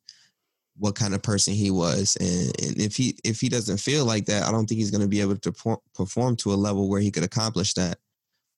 [0.79, 4.25] what kind of person he was and, and if he if he doesn't feel like
[4.25, 5.51] that i don't think he's going to be able to
[5.95, 7.97] perform to a level where he could accomplish that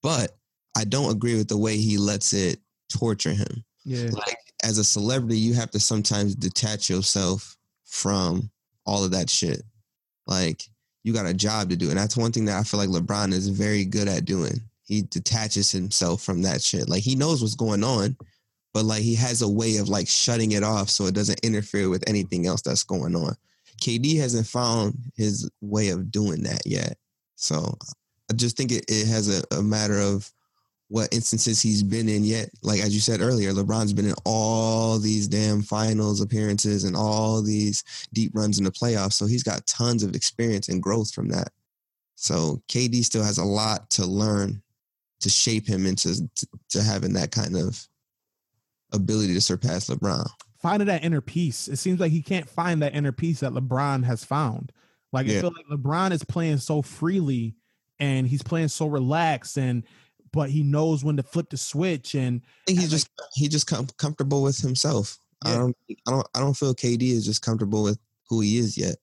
[0.03, 0.35] but
[0.77, 2.59] i don't agree with the way he lets it
[2.89, 7.55] torture him yeah like as a celebrity you have to sometimes detach yourself
[7.85, 8.49] from
[8.89, 9.61] all of that shit
[10.27, 10.63] like
[11.03, 13.31] you got a job to do and that's one thing that i feel like lebron
[13.31, 17.55] is very good at doing he detaches himself from that shit like he knows what's
[17.55, 18.15] going on
[18.73, 21.89] but like he has a way of like shutting it off so it doesn't interfere
[21.89, 23.35] with anything else that's going on.
[23.81, 26.97] KD hasn't found his way of doing that yet.
[27.35, 27.77] So
[28.29, 30.31] I just think it, it has a, a matter of
[30.89, 32.49] what instances he's been in yet.
[32.63, 37.41] Like as you said earlier, LeBron's been in all these damn finals appearances and all
[37.41, 39.13] these deep runs in the playoffs.
[39.13, 41.49] So he's got tons of experience and growth from that.
[42.15, 44.61] So KD still has a lot to learn
[45.21, 47.87] to shape him into to, to having that kind of
[48.91, 50.27] ability to surpass LeBron.
[50.59, 51.67] Finding that inner peace.
[51.67, 54.71] It seems like he can't find that inner peace that LeBron has found.
[55.13, 55.37] Like yeah.
[55.37, 57.55] I feel like LeBron is playing so freely
[57.99, 59.83] and he's playing so relaxed and
[60.31, 63.47] but he knows when to flip the switch and I think he's just like, he
[63.47, 65.17] just com- comfortable with himself.
[65.45, 65.51] Yeah.
[65.51, 65.77] I don't
[66.07, 67.99] I don't I don't feel KD is just comfortable with
[68.29, 68.95] who he is yet.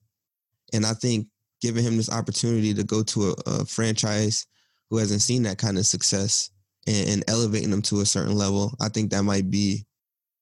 [0.73, 1.27] And I think
[1.61, 4.45] giving him this opportunity to go to a, a franchise
[4.89, 6.49] who hasn't seen that kind of success
[6.85, 9.85] and, and elevating him to a certain level, I think that might be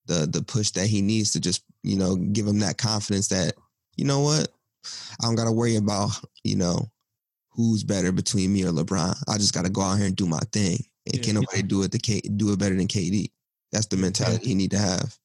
[0.07, 3.53] the the push that he needs to just you know give him that confidence that
[3.95, 4.47] you know what
[5.21, 6.11] I don't got to worry about
[6.43, 6.89] you know
[7.56, 9.16] who's better between me or LeBron.
[9.28, 11.58] I just got to go out here and do my thing, and yeah, can nobody
[11.58, 11.68] yeah.
[11.68, 13.32] do it the K, do it better than KD.
[13.72, 15.18] That's the mentality he need to have.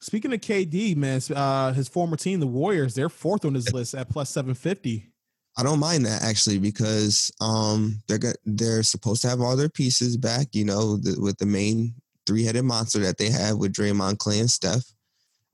[0.00, 3.94] Speaking of KD, man, uh, his former team, the Warriors, they're fourth on his list
[3.94, 5.10] at plus seven fifty.
[5.56, 10.16] I don't mind that actually because um, they're they're supposed to have all their pieces
[10.16, 10.48] back.
[10.52, 11.94] You know, the, with the main
[12.26, 14.84] three headed monster that they have with Draymond, Klay, and Steph.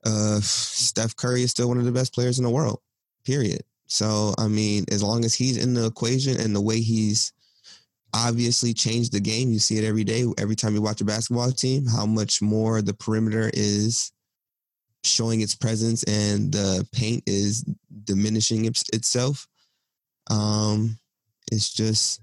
[0.05, 2.79] Uh, Steph Curry is still one of the best players in the world.
[3.25, 3.63] Period.
[3.87, 7.33] So I mean, as long as he's in the equation and the way he's
[8.13, 10.25] obviously changed the game, you see it every day.
[10.37, 14.11] Every time you watch a basketball team, how much more the perimeter is
[15.03, 17.65] showing its presence and the paint is
[18.03, 19.47] diminishing itself
[20.29, 20.97] um,
[21.51, 22.21] it's just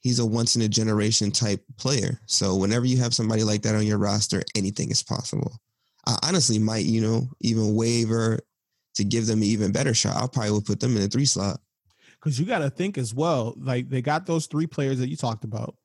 [0.00, 2.20] he's a once in a generation type player.
[2.26, 5.52] So whenever you have somebody like that on your roster, anything is possible.
[6.06, 8.40] I honestly might, you know, even waver
[9.00, 10.16] to give them an even better shot.
[10.16, 11.60] I'll probably would put them in a three slot.
[12.20, 15.16] Because you got to think as well, like they got those three players that you
[15.16, 15.76] talked about.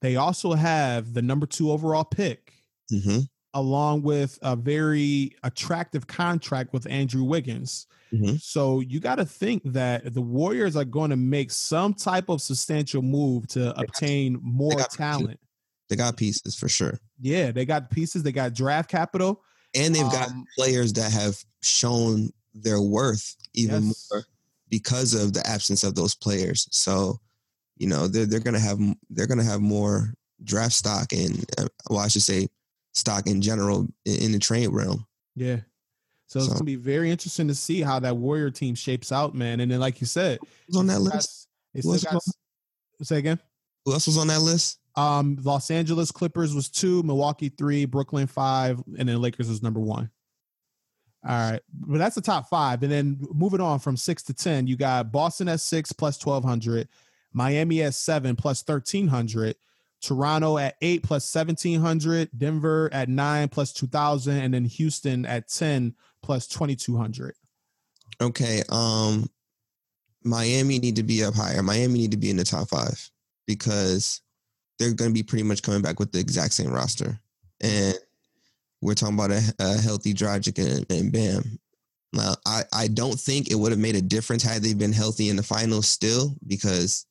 [0.00, 2.52] They also have the number two overall pick.
[2.92, 3.20] Mm-hmm
[3.54, 7.86] along with a very attractive contract with Andrew Wiggins.
[8.12, 8.36] Mm-hmm.
[8.36, 12.40] So you got to think that the Warriors are going to make some type of
[12.40, 15.40] substantial move to obtain more talent.
[15.88, 16.98] They got pieces for sure.
[17.20, 18.22] Yeah, they got pieces.
[18.22, 19.42] They got draft capital,
[19.74, 24.08] and they've got um, players that have shown their worth even yes.
[24.10, 24.24] more
[24.68, 26.68] because of the absence of those players.
[26.70, 27.18] So,
[27.76, 28.78] you know, they're they're gonna have
[29.10, 32.48] they're gonna have more draft stock and uh, well, I should say
[32.92, 35.06] stock in general in, the trade realm.
[35.34, 35.58] Yeah.
[36.26, 39.34] So, so, it's gonna be very interesting to see how that Warrior team shapes out,
[39.34, 39.60] man.
[39.60, 41.48] And then, like you said, who's on that list?
[41.74, 42.22] Got, got,
[43.02, 43.38] say again.
[43.84, 44.80] Who else was on that list?
[44.96, 49.80] Um, Los Angeles Clippers was two, Milwaukee three, Brooklyn five, and then Lakers was number
[49.80, 50.10] one.
[51.26, 52.82] All right, but that's the top five.
[52.84, 56.44] And then moving on from six to ten, you got Boston at six plus twelve
[56.44, 56.88] hundred,
[57.32, 59.56] Miami at seven plus thirteen hundred,
[60.00, 65.26] Toronto at eight plus seventeen hundred, Denver at nine plus two thousand, and then Houston
[65.26, 67.34] at ten plus twenty two hundred.
[68.20, 69.28] Okay, um,
[70.22, 71.64] Miami need to be up higher.
[71.64, 73.10] Miami need to be in the top five
[73.44, 74.20] because
[74.78, 77.18] they're going to be pretty much coming back with the exact same roster,
[77.60, 77.98] and
[78.80, 81.58] we're talking about a, a healthy Dragic and, and Bam.
[82.12, 85.28] Now, I, I don't think it would have made a difference had they been healthy
[85.28, 87.06] in the finals still because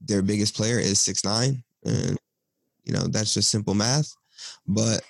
[0.00, 2.18] their biggest player is six nine, and
[2.84, 4.14] you know that's just simple math.
[4.66, 5.02] But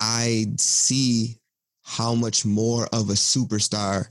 [0.00, 1.38] I see
[1.84, 4.06] how much more of a superstar.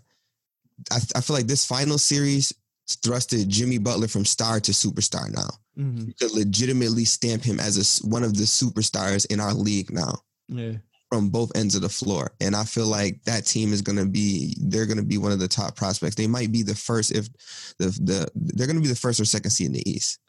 [0.91, 2.53] I, I feel like this final series
[2.87, 5.49] thrusted Jimmy Butler from star to superstar now.
[5.77, 6.07] Mm-hmm.
[6.07, 10.19] You could legitimately stamp him as a, one of the superstars in our league now.
[10.47, 10.73] Yeah.
[11.11, 12.33] From both ends of the floor.
[12.41, 15.31] And I feel like that team is going to be, they're going to be one
[15.31, 16.15] of the top prospects.
[16.15, 17.29] They might be the first, if
[17.77, 20.19] the, the, they're going to be the first or second seed in the East.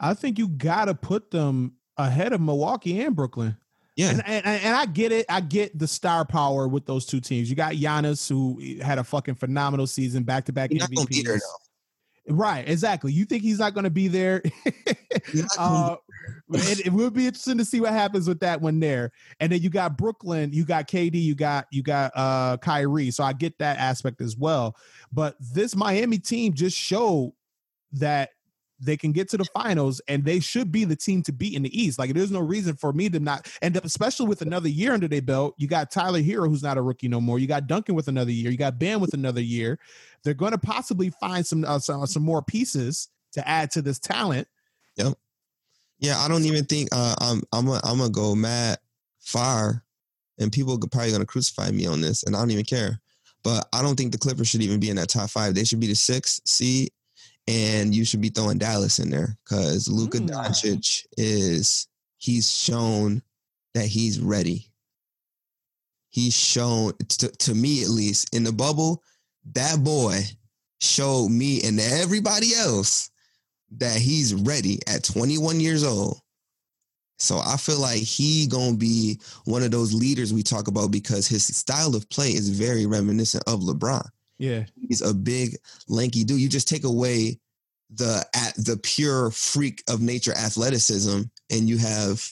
[0.00, 3.56] I think you got to put them ahead of Milwaukee and Brooklyn.
[3.96, 5.24] Yeah, and, and, and I get it.
[5.28, 7.48] I get the star power with those two teams.
[7.48, 11.40] You got Giannis, who had a fucking phenomenal season, back to back MVPs.
[12.26, 13.12] Right, exactly.
[13.12, 14.42] You think he's not going to be there?
[15.58, 15.96] uh,
[16.52, 19.12] it, it will be interesting to see what happens with that one there.
[19.40, 23.10] And then you got Brooklyn, you got KD, you got you got uh Kyrie.
[23.10, 24.74] So I get that aspect as well.
[25.12, 27.34] But this Miami team just showed
[27.92, 28.30] that
[28.80, 31.62] they can get to the finals and they should be the team to beat in
[31.62, 31.98] the East.
[31.98, 35.08] Like there's no reason for me to not end up, especially with another year under
[35.08, 35.54] their belt.
[35.58, 37.38] You got Tyler Herro, who's not a rookie no more.
[37.38, 38.50] You got Duncan with another year.
[38.50, 39.78] You got Bam with another year.
[40.22, 43.98] They're going to possibly find some, uh, some some more pieces to add to this
[43.98, 44.48] talent.
[44.96, 45.14] Yep.
[45.98, 48.78] Yeah, I don't even think uh, I'm I'm a, I'm gonna go mad
[49.20, 49.84] far,
[50.38, 53.00] and people are probably gonna crucify me on this, and I don't even care.
[53.42, 55.54] But I don't think the Clippers should even be in that top five.
[55.54, 56.90] They should be the sixth seed
[57.46, 60.28] and you should be throwing Dallas in there because Luka mm.
[60.28, 61.88] Doncic is
[62.18, 63.22] he's shown
[63.74, 64.70] that he's ready.
[66.08, 69.02] He's shown to, to me at least in the bubble,
[69.52, 70.20] that boy
[70.80, 73.10] showed me and everybody else
[73.78, 76.20] that he's ready at 21 years old.
[77.18, 81.26] So I feel like he gonna be one of those leaders we talk about because
[81.26, 84.06] his style of play is very reminiscent of LeBron.
[84.44, 84.64] Yeah.
[84.88, 85.56] He's a big,
[85.88, 86.40] lanky dude.
[86.40, 87.38] You just take away
[87.90, 92.22] the at the pure freak of nature athleticism, and you have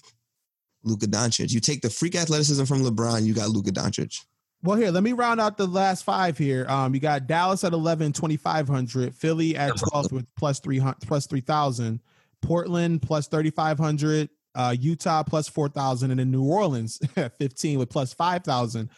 [0.84, 1.52] Luka Doncic.
[1.52, 4.24] You take the freak athleticism from LeBron, you got Luka Doncic.
[4.64, 6.66] Well, here, let me round out the last five here.
[6.68, 12.00] Um, you got Dallas at 11, 2,500, Philly at 12 with plus 300, plus 3,000,
[12.42, 18.14] Portland plus 3,500, uh, Utah plus 4,000, and then New Orleans at 15 with plus
[18.14, 18.88] 5,000.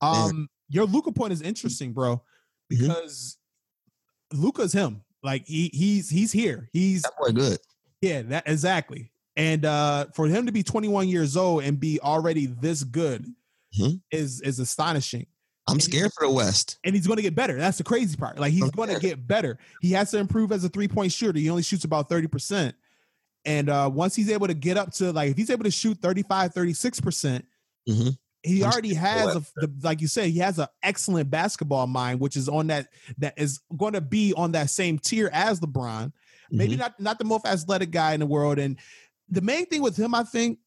[0.00, 2.22] Um, your Luka point is interesting, bro.
[2.70, 3.36] Because
[4.32, 4.42] mm-hmm.
[4.42, 5.02] Luka's him.
[5.22, 6.70] Like he he's he's here.
[6.72, 7.58] He's that boy good.
[8.00, 9.12] Yeah, that exactly.
[9.36, 13.26] And uh for him to be 21 years old and be already this good
[13.78, 13.96] mm-hmm.
[14.10, 15.26] is is astonishing.
[15.68, 16.78] I'm and scared for the West.
[16.84, 17.56] And he's going to get better.
[17.56, 18.38] That's the crazy part.
[18.40, 19.58] Like he's going to get better.
[19.82, 21.38] He has to improve as a three point shooter.
[21.38, 22.72] He only shoots about 30%.
[23.44, 25.98] And uh once he's able to get up to like if he's able to shoot
[26.00, 27.44] 35, 36%, percent
[27.88, 28.10] mm-hmm
[28.42, 32.36] he already has a, the, like you said he has an excellent basketball mind which
[32.36, 32.88] is on that
[33.18, 36.12] that is going to be on that same tier as lebron.
[36.50, 36.80] Maybe mm-hmm.
[36.80, 38.58] not not the most athletic guy in the world.
[38.58, 38.76] And
[39.30, 40.58] the main thing with him i think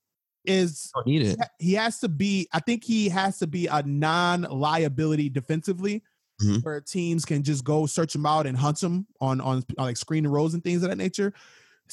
[0.46, 6.04] is he, he has to be i think he has to be a non-liability defensively
[6.42, 6.60] mm-hmm.
[6.62, 9.98] where teams can just go search him out and hunt him on on, on like
[9.98, 11.34] screen and rolls and things of that nature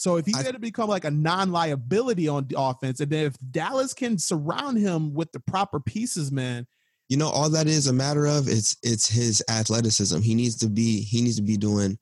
[0.00, 3.36] so if he's going to become like a non-liability on the offense, and then if
[3.50, 6.66] Dallas can surround him with the proper pieces, man.
[7.10, 10.22] You know, all that is a matter of it's it's his athleticism.
[10.22, 11.98] He needs to be he needs to be doing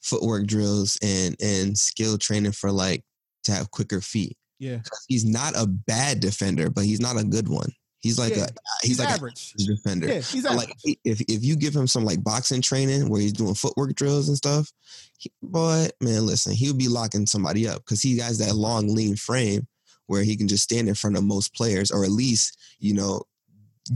[0.00, 3.04] footwork drills and and skill training for like
[3.44, 4.34] to have quicker feet.
[4.58, 4.78] Yeah.
[5.08, 7.70] He's not a bad defender, but he's not a good one.
[8.02, 8.48] He's like yeah, a
[8.82, 10.08] he's, he's like average defender.
[10.08, 10.68] Yeah, he's average.
[10.84, 14.26] Like if if you give him some like boxing training where he's doing footwork drills
[14.26, 14.72] and stuff,
[15.18, 19.14] he, boy, man, listen, he'll be locking somebody up because he has that long, lean
[19.14, 19.68] frame
[20.06, 23.22] where he can just stand in front of most players, or at least you know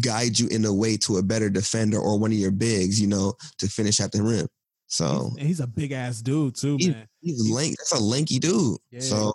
[0.01, 3.09] guide you in a way to a better defender or one of your bigs, you
[3.09, 4.47] know, to finish at the rim.
[4.87, 7.09] So he's, he's a big ass dude too, he, man.
[7.21, 7.77] He's lank.
[7.79, 8.79] That's a lanky dude.
[8.93, 9.01] Yeah.
[9.01, 9.33] So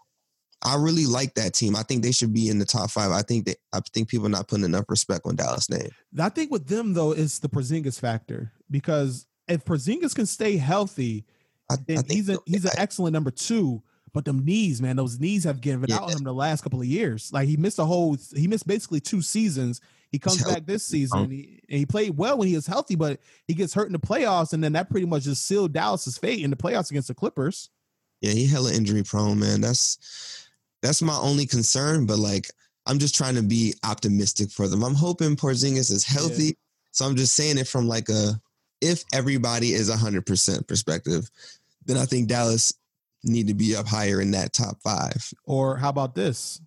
[0.64, 1.76] I really like that team.
[1.76, 3.12] I think they should be in the top five.
[3.12, 5.90] I think that I think people are not putting enough respect on Dallas' name.
[6.20, 11.26] I think with them though is the Porzingis factor because if Porzingis can stay healthy,
[11.70, 13.82] I, then I he's a he's an excellent number two.
[14.14, 15.96] But them knees, man, those knees have given yeah.
[15.96, 17.32] out on him the last couple of years.
[17.32, 19.80] Like he missed a whole, he missed basically two seasons.
[20.12, 22.96] He comes back this season and he, and he, played well when he was healthy,
[22.96, 26.18] but he gets hurt in the playoffs, and then that pretty much just sealed Dallas's
[26.18, 27.70] fate in the playoffs against the Clippers.
[28.20, 29.62] Yeah, he hella injury prone, man.
[29.62, 30.41] That's
[30.82, 32.06] that's my only concern.
[32.06, 32.48] But like,
[32.86, 34.84] I'm just trying to be optimistic for them.
[34.84, 36.46] I'm hoping Porzingis is healthy.
[36.46, 36.52] Yeah.
[36.92, 38.40] So I'm just saying it from like a
[38.82, 41.30] if everybody is 100% perspective,
[41.86, 42.74] then I think Dallas
[43.24, 45.32] need to be up higher in that top five.
[45.46, 46.60] Or how about this?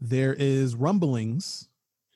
[0.00, 1.68] There is rumblings,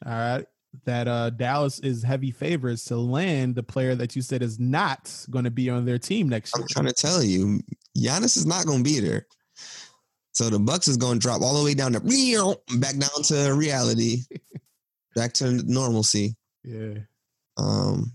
[0.05, 0.47] all right,
[0.85, 5.15] that uh, Dallas is heavy favorites to land the player that you said is not
[5.31, 6.63] going to be on their team next year.
[6.63, 7.61] I'm trying to tell you,
[7.97, 9.27] Giannis is not going to be there.
[10.37, 13.23] So the Bucks is going to drop all the way down to real, back down
[13.25, 14.19] to reality,
[15.15, 16.37] back to normalcy.
[16.63, 16.99] Yeah.
[17.57, 18.13] Um,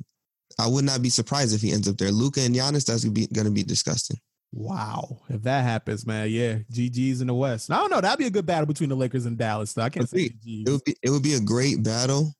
[0.59, 2.11] I would not be surprised if he ends up there.
[2.11, 4.17] Luka and Giannis, that's going to be gonna be disgusting.
[4.53, 5.17] Wow.
[5.29, 6.59] If that happens, man, yeah.
[6.71, 7.71] GG's in the West.
[7.71, 8.01] I don't know.
[8.01, 9.73] That'd be a good battle between the Lakers and Dallas.
[9.73, 9.81] Though.
[9.81, 12.35] I can't say It would be it would be a great battle,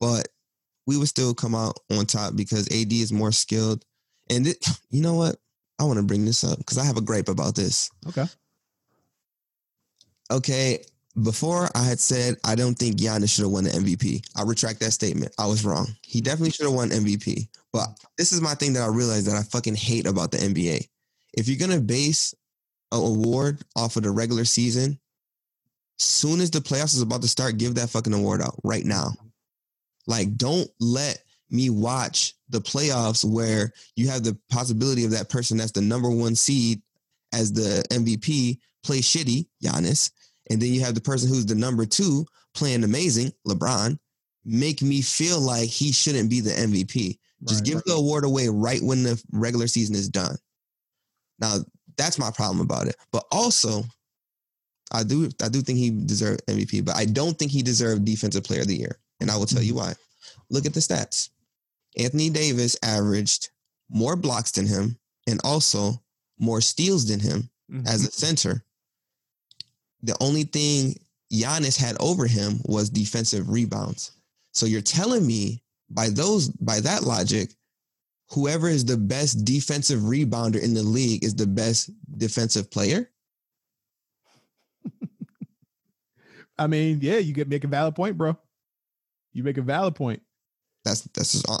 [0.00, 0.28] but
[0.86, 3.86] we would still come out on top because AD is more skilled.
[4.28, 5.36] And it, you know what?
[5.78, 7.88] I want to bring this up because I have a gripe about this.
[8.08, 8.26] Okay.
[10.32, 10.84] Okay.
[11.22, 14.24] Before I had said I don't think Giannis should have won the MVP.
[14.34, 15.34] I retract that statement.
[15.38, 15.86] I was wrong.
[16.02, 17.48] He definitely should have won MVP.
[17.72, 20.88] But this is my thing that I realized that I fucking hate about the NBA
[21.34, 22.34] if you're gonna base
[22.92, 24.98] an award off of the regular season,
[25.98, 29.12] soon as the playoffs is about to start, give that fucking award out right now.
[30.06, 35.56] Like, don't let me watch the playoffs where you have the possibility of that person
[35.56, 36.82] that's the number one seed
[37.32, 40.10] as the MVP play shitty, Giannis,
[40.50, 43.98] and then you have the person who's the number two playing amazing, LeBron,
[44.44, 47.18] make me feel like he shouldn't be the MVP.
[47.44, 47.84] Just right, give right.
[47.86, 50.36] the award away right when the regular season is done.
[51.38, 51.58] Now
[51.96, 52.96] that's my problem about it.
[53.12, 53.82] But also,
[54.92, 58.44] I do I do think he deserved MVP, but I don't think he deserved Defensive
[58.44, 59.88] Player of the Year, and I will tell you mm-hmm.
[59.88, 59.94] why.
[60.50, 61.30] Look at the stats.
[61.98, 63.50] Anthony Davis averaged
[63.90, 66.02] more blocks than him, and also
[66.38, 67.86] more steals than him mm-hmm.
[67.86, 68.64] as a center.
[70.02, 70.96] The only thing
[71.32, 74.12] Giannis had over him was defensive rebounds.
[74.52, 77.54] So you're telling me by those by that logic,
[78.30, 83.10] whoever is the best defensive rebounder in the league is the best defensive player?
[86.58, 88.36] I mean, yeah, you get make a valid point, bro.
[89.32, 90.22] You make a valid point.
[90.84, 91.58] That's that's just, uh,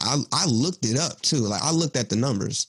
[0.00, 1.38] I I looked it up too.
[1.38, 2.66] Like I looked at the numbers.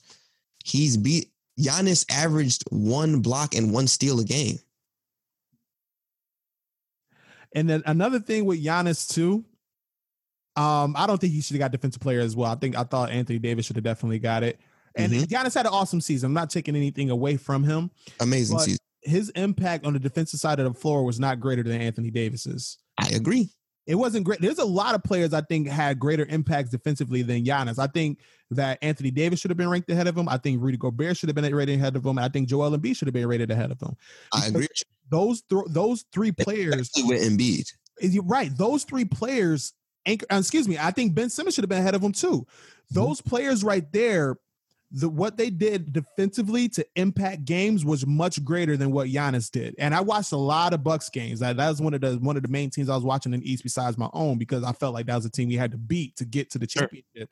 [0.64, 4.58] He's beat Giannis averaged one block and one steal a game.
[7.54, 9.44] And then another thing with Giannis too,
[10.56, 12.50] um, I don't think he should have got defensive player as well.
[12.50, 14.60] I think I thought Anthony Davis should have definitely got it.
[14.94, 15.24] And mm-hmm.
[15.24, 16.28] Giannis had an awesome season.
[16.28, 17.90] I'm not taking anything away from him.
[18.20, 18.78] Amazing season.
[19.02, 22.78] His impact on the defensive side of the floor was not greater than Anthony Davis's.
[22.98, 23.50] I agree.
[23.86, 24.40] It wasn't great.
[24.40, 27.78] There's a lot of players I think had greater impacts defensively than Giannis.
[27.78, 28.20] I think
[28.50, 30.28] that Anthony Davis should have been ranked ahead of him.
[30.28, 32.18] I think Rudy Gobert should have been rated ahead of him.
[32.18, 33.96] I think Joel Embiid should have been rated ahead of him.
[34.32, 34.68] I agree.
[35.10, 37.72] Those th- those three players Especially with Embiid.
[38.22, 38.56] Right.
[38.56, 39.72] Those three players
[40.06, 42.28] anchor, excuse me, I think Ben Simmons should have been ahead of him too.
[42.28, 42.94] Mm-hmm.
[42.94, 43.28] Those mm-hmm.
[43.30, 44.36] players right there,
[44.92, 49.74] the what they did defensively to impact games was much greater than what Giannis did.
[49.78, 51.40] And I watched a lot of Bucks games.
[51.40, 53.42] That, that was one of the one of the main teams I was watching in
[53.42, 55.78] East besides my own because I felt like that was a team we had to
[55.78, 57.04] beat to get to the championship.
[57.16, 57.26] Sure.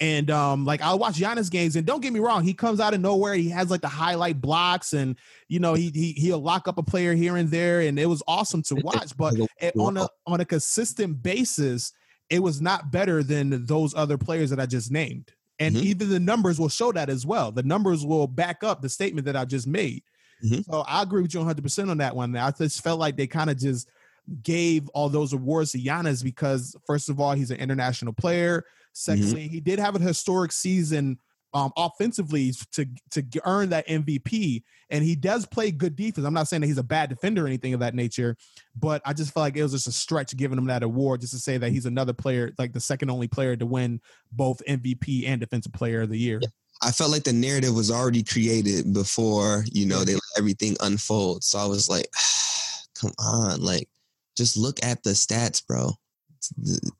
[0.00, 2.92] And um, like I'll watch Giannis games, and don't get me wrong, he comes out
[2.92, 3.34] of nowhere.
[3.34, 5.16] He has like the highlight blocks, and
[5.48, 8.22] you know he, he he'll lock up a player here and there, and it was
[8.26, 9.16] awesome to watch.
[9.16, 9.34] But
[9.78, 11.92] on a on a consistent basis,
[12.28, 15.32] it was not better than those other players that I just named.
[15.62, 15.86] And mm-hmm.
[15.86, 17.52] even the numbers will show that as well.
[17.52, 20.02] The numbers will back up the statement that I just made.
[20.44, 20.62] Mm-hmm.
[20.62, 22.36] So I agree with you 100% on that one.
[22.36, 23.88] I just felt like they kind of just
[24.42, 28.64] gave all those awards to Giannis because, first of all, he's an international player.
[28.92, 29.52] Secondly, mm-hmm.
[29.52, 31.18] he did have a historic season
[31.54, 36.26] um, offensively to to earn that MVP, and he does play good defense.
[36.26, 38.36] I'm not saying that he's a bad defender or anything of that nature,
[38.76, 41.32] but I just felt like it was just a stretch giving him that award just
[41.34, 44.00] to say that he's another player, like the second only player to win
[44.32, 46.38] both MVP and Defensive Player of the Year.
[46.42, 46.48] Yeah.
[46.82, 51.44] I felt like the narrative was already created before, you know, they let everything unfold.
[51.44, 52.08] So I was like,
[53.00, 53.88] come on, like
[54.36, 55.90] just look at the stats, bro.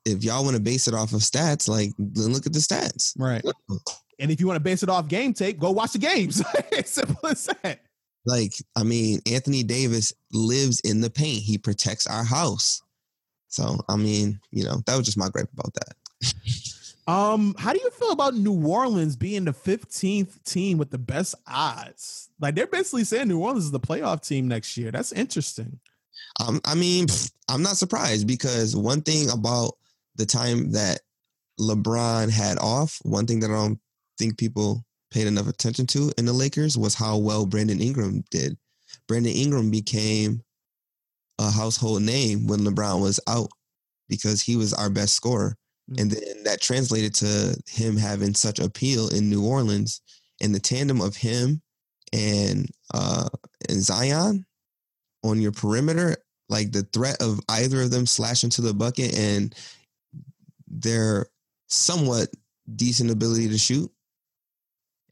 [0.05, 3.13] If y'all want to base it off of stats, like then look at the stats.
[3.19, 3.43] Right.
[4.19, 6.43] And if you want to base it off game tape, go watch the games.
[6.85, 7.81] Simple as that.
[8.25, 11.43] Like, I mean, Anthony Davis lives in the paint.
[11.43, 12.83] He protects our house.
[13.49, 15.95] So, I mean, you know, that was just my gripe about that.
[17.07, 21.35] Um, how do you feel about New Orleans being the 15th team with the best
[21.49, 22.31] odds?
[22.41, 24.93] Like they're basically saying New Orleans is the playoff team next year.
[24.93, 25.81] That's interesting.
[26.41, 27.07] Um, I mean,
[27.49, 29.73] I'm not surprised because one thing about
[30.15, 31.01] the time that
[31.59, 33.81] LeBron had off, one thing that I don't
[34.23, 38.57] think people paid enough attention to in the Lakers was how well Brandon Ingram did.
[39.09, 40.43] Brandon Ingram became
[41.39, 43.49] a household name when LeBron was out
[44.09, 45.57] because he was our best scorer.
[45.99, 46.15] And mm.
[46.15, 50.01] then that translated to him having such appeal in New Orleans.
[50.41, 51.61] And the tandem of him
[52.13, 53.29] and uh
[53.69, 54.45] and Zion
[55.25, 56.17] on your perimeter,
[56.49, 59.55] like the threat of either of them slashing to the bucket and
[60.69, 61.27] their
[61.69, 62.29] somewhat
[62.77, 63.91] decent ability to shoot.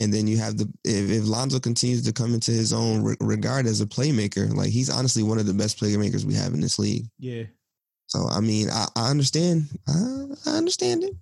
[0.01, 3.17] And then you have the if, if Lonzo continues to come into his own re-
[3.21, 6.61] regard as a playmaker, like he's honestly one of the best playmakers we have in
[6.61, 7.07] this league.
[7.19, 7.45] Yeah,
[8.11, 9.69] so I mean, I, I understand.
[9.87, 11.15] I, I understand it.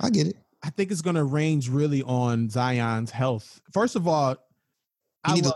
[0.00, 0.36] I get it.
[0.62, 3.60] I think it's going to range really on Zion's health.
[3.72, 4.36] First of all,
[5.22, 5.54] I love,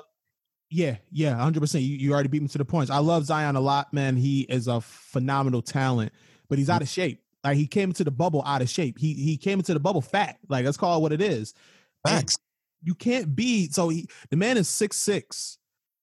[0.71, 1.85] yeah, yeah, hundred percent.
[1.85, 2.91] You you already beat me to the points.
[2.91, 4.17] I love Zion a lot, man.
[4.17, 6.13] He is a phenomenal talent,
[6.49, 7.23] but he's out of shape.
[7.43, 8.99] Like he came into the bubble out of shape.
[8.99, 10.39] He he came into the bubble fat.
[10.49, 11.55] Like let's call it what it is.
[12.07, 12.37] Facts.
[12.85, 13.89] You can't be so.
[13.89, 15.59] He the man is six six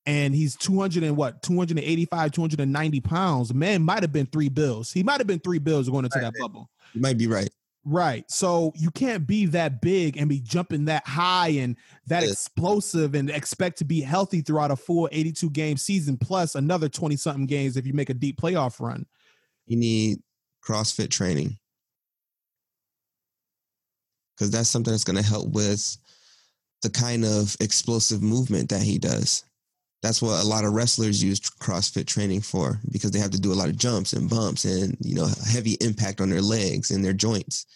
[0.05, 4.91] and he's 200 and what 285 290 pounds the man might have been three bills
[4.91, 6.33] he might have been three bills going into right.
[6.33, 7.49] that bubble you might be right
[7.85, 11.75] right so you can't be that big and be jumping that high and
[12.07, 12.31] that yes.
[12.31, 17.15] explosive and expect to be healthy throughout a full 82 game season plus another 20
[17.15, 19.05] something games if you make a deep playoff run
[19.65, 20.19] you need
[20.63, 21.57] crossfit training
[24.35, 25.97] because that's something that's going to help with
[26.81, 29.43] the kind of explosive movement that he does
[30.01, 33.53] that's what a lot of wrestlers use CrossFit training for because they have to do
[33.53, 37.05] a lot of jumps and bumps and you know heavy impact on their legs and
[37.05, 37.67] their joints.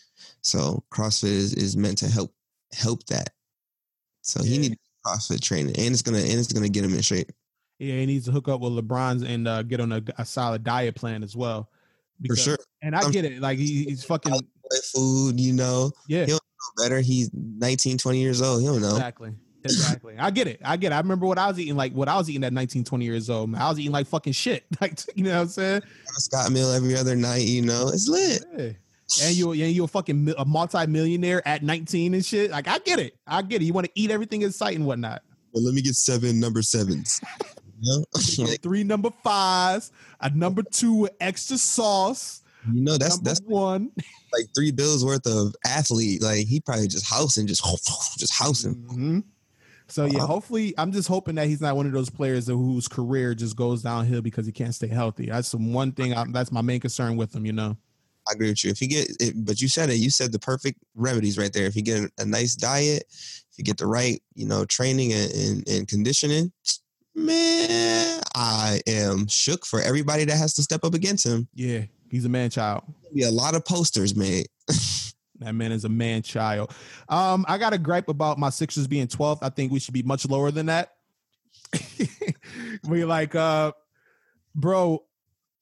[0.42, 2.34] So CrossFit is, is meant to help
[2.74, 3.30] help that.
[4.22, 4.50] So yeah.
[4.50, 4.76] he needs
[5.06, 7.32] CrossFit training and it's gonna and it's gonna get him in shape.
[7.78, 10.64] Yeah, he needs to hook up with LeBron's and uh, get on a, a, solid
[10.64, 11.70] diet plan as well.
[12.22, 12.58] Because, For sure.
[12.82, 13.42] And I I'm, get it.
[13.42, 14.34] Like he, he's fucking
[14.94, 15.92] food, you know.
[16.08, 16.26] Yeah.
[16.26, 16.40] He'll
[16.78, 17.00] better.
[17.00, 18.62] He's 19, 20 years old.
[18.62, 18.96] He don't know.
[18.96, 19.34] Exactly.
[19.64, 20.16] Exactly.
[20.20, 20.62] I get it.
[20.64, 20.96] I get it.
[20.96, 23.30] I remember what I was eating like what I was eating at 19, 20 years
[23.30, 23.56] old.
[23.56, 24.64] I was eating like fucking shit.
[24.82, 25.82] Like, you know what I'm saying?
[26.06, 27.88] Scott meal every other night, you know.
[27.90, 28.44] It's lit.
[28.56, 28.72] Yeah.
[29.24, 32.52] And you and you're a fucking a multi-millionaire at 19 and shit.
[32.52, 33.18] Like, I get it.
[33.26, 33.66] I get it.
[33.66, 35.24] You want to eat everything in sight and whatnot.
[35.54, 37.22] Well, let me get seven number sevens.
[38.62, 39.92] three number fives,
[40.22, 42.42] a number two with extra sauce.
[42.74, 43.92] You know, that's number that's one.
[44.34, 46.22] Like three bills worth of athlete.
[46.22, 47.64] Like he probably just housing, just
[48.18, 48.76] just housing.
[48.76, 49.20] Mm-hmm.
[49.88, 50.28] So yeah, uh-huh.
[50.28, 53.84] hopefully, I'm just hoping that he's not one of those players whose career just goes
[53.84, 55.28] downhill because he can't stay healthy.
[55.28, 56.14] That's the one thing.
[56.14, 57.46] I, that's my main concern with him.
[57.46, 57.78] You know.
[58.28, 58.72] I agree with you.
[58.72, 59.98] If you get it, but you said it.
[59.98, 61.66] You said the perfect remedies right there.
[61.66, 65.32] If you get a, nice diet, if you get the right, you know, training and,
[65.32, 66.52] and, and conditioning,
[67.14, 71.48] man, I am shook for everybody that has to step up against him.
[71.54, 71.84] Yeah,
[72.16, 72.84] he's a man child.
[73.14, 74.48] Be a lot of posters made.
[75.40, 76.74] That man is a man child.
[77.10, 79.40] Um, I got a gripe about my Sixers being 12th.
[79.42, 80.94] I think we should be much lower than that.
[82.88, 83.74] we like, uh,
[84.56, 85.04] bro,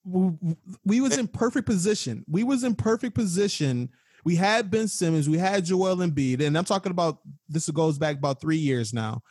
[0.06, 2.24] we, we was in perfect position.
[2.28, 3.89] We was in perfect position.
[4.24, 8.18] We had Ben Simmons, we had Joel Embiid, and I'm talking about this goes back
[8.18, 9.22] about three years now.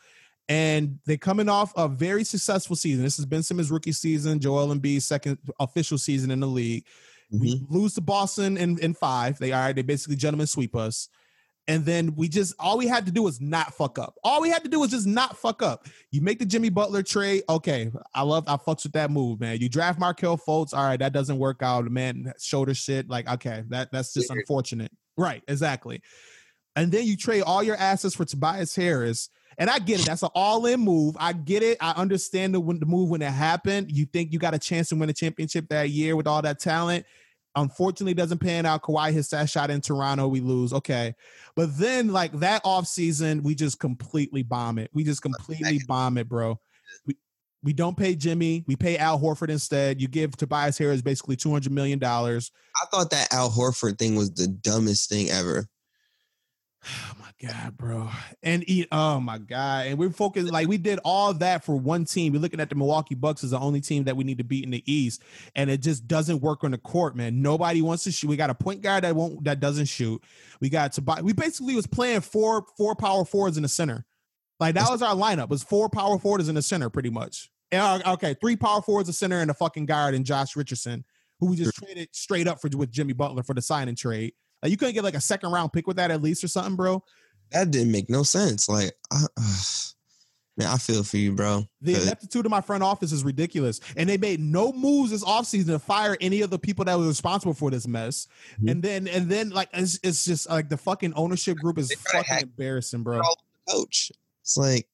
[0.48, 3.02] And they're coming off a very successful season.
[3.02, 6.84] This is Ben Simmons' rookie season, Joel Embiid's second official season in the league.
[7.32, 7.40] Mm-hmm.
[7.40, 9.38] We lose to Boston in, in five.
[9.38, 11.08] They are they basically gentlemen sweep us.
[11.68, 14.16] And then we just all we had to do was not fuck up.
[14.24, 15.86] All we had to do was just not fuck up.
[16.10, 17.44] You make the Jimmy Butler trade.
[17.48, 17.90] Okay.
[18.14, 19.60] I love I fucks with that move, man.
[19.60, 20.74] You draft Markelle Fultz.
[20.74, 21.84] All right, that doesn't work out.
[21.84, 23.08] Man, shoulder shit.
[23.08, 24.90] Like, okay, that that's just unfortunate.
[25.16, 26.02] Right, exactly.
[26.74, 29.28] And then you trade all your assets for Tobias Harris.
[29.58, 30.06] And I get it.
[30.06, 31.14] That's an all-in move.
[31.20, 31.76] I get it.
[31.80, 33.92] I understand the when the move when it happened.
[33.92, 36.58] You think you got a chance to win a championship that year with all that
[36.58, 37.04] talent.
[37.54, 38.82] Unfortunately, doesn't pan out.
[38.82, 40.26] Kawhi hits that shot in Toronto.
[40.26, 40.72] We lose.
[40.72, 41.14] Okay.
[41.54, 44.90] But then, like that off season, we just completely bomb it.
[44.94, 46.58] We just completely bomb it, bro.
[47.06, 47.16] We,
[47.62, 48.64] we don't pay Jimmy.
[48.66, 50.00] We pay Al Horford instead.
[50.00, 52.02] You give Tobias Harris basically $200 million.
[52.02, 52.40] I
[52.90, 55.68] thought that Al Horford thing was the dumbest thing ever.
[56.84, 58.08] Oh my god, bro.
[58.42, 59.86] And eat oh my god.
[59.86, 62.32] And we're focused like we did all that for one team.
[62.32, 64.64] We're looking at the Milwaukee Bucks as the only team that we need to beat
[64.64, 65.22] in the East.
[65.54, 67.40] And it just doesn't work on the court, man.
[67.40, 68.28] Nobody wants to shoot.
[68.28, 70.22] We got a point guard that won't that doesn't shoot.
[70.60, 74.04] We got to buy we basically was playing four four power forwards in the center.
[74.58, 75.44] Like that was our lineup.
[75.44, 77.50] It was four power forwards in the center, pretty much.
[77.72, 81.04] And, uh, okay, three power forwards, a center, and a fucking guard, and Josh Richardson,
[81.40, 84.34] who we just traded straight up for with Jimmy Butler for the sign and trade.
[84.62, 86.76] Like you couldn't get like a second round pick with that at least or something,
[86.76, 87.02] bro.
[87.52, 88.68] That didn't make no sense.
[88.68, 89.42] Like, I, uh,
[90.56, 91.64] man, I feel for you, bro.
[91.80, 95.66] The ineptitude of my front office is ridiculous, and they made no moves this offseason
[95.66, 98.26] to fire any of the people that were responsible for this mess.
[98.54, 98.68] Mm-hmm.
[98.68, 102.38] And then, and then, like, it's, it's just like the fucking ownership group is fucking
[102.42, 103.20] embarrassing, bro.
[103.68, 104.86] Coach, it's like.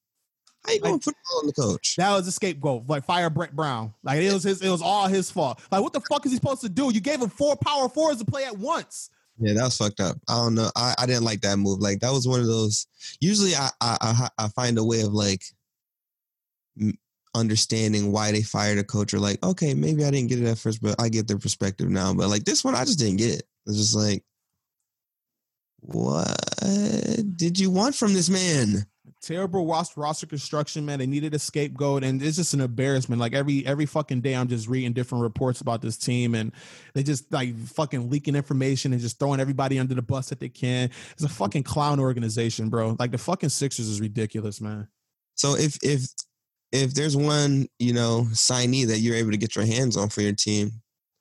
[0.65, 1.95] How you gonna like, put it on the coach?
[1.95, 2.83] That was a scapegoat.
[2.85, 3.93] Like fire Brett Brown.
[4.03, 4.61] Like it was his.
[4.61, 5.61] It was all his fault.
[5.71, 6.91] Like what the fuck is he supposed to do?
[6.93, 9.09] You gave him four power forwards to play at once.
[9.39, 10.17] Yeah, that was fucked up.
[10.27, 10.69] I don't know.
[10.75, 11.79] I, I didn't like that move.
[11.79, 12.87] Like that was one of those.
[13.21, 15.43] Usually, I I I find a way of like
[17.35, 19.13] understanding why they fired a coach.
[19.13, 21.89] Or like, okay, maybe I didn't get it at first, but I get their perspective
[21.89, 22.13] now.
[22.13, 23.43] But like this one, I just didn't get.
[23.65, 24.23] It's just like,
[25.81, 26.35] what
[27.35, 28.85] did you want from this man?
[29.21, 30.99] Terrible roster, roster construction, man.
[30.99, 33.19] They needed a scapegoat, and it's just an embarrassment.
[33.19, 36.51] Like every every fucking day, I'm just reading different reports about this team, and
[36.93, 40.49] they just like fucking leaking information and just throwing everybody under the bus that they
[40.49, 40.89] can.
[41.11, 42.95] It's a fucking clown organization, bro.
[42.99, 44.87] Like the fucking Sixers is ridiculous, man.
[45.35, 46.07] So if if
[46.71, 50.21] if there's one you know signee that you're able to get your hands on for
[50.21, 50.71] your team,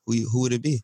[0.07, 0.82] who who would it be?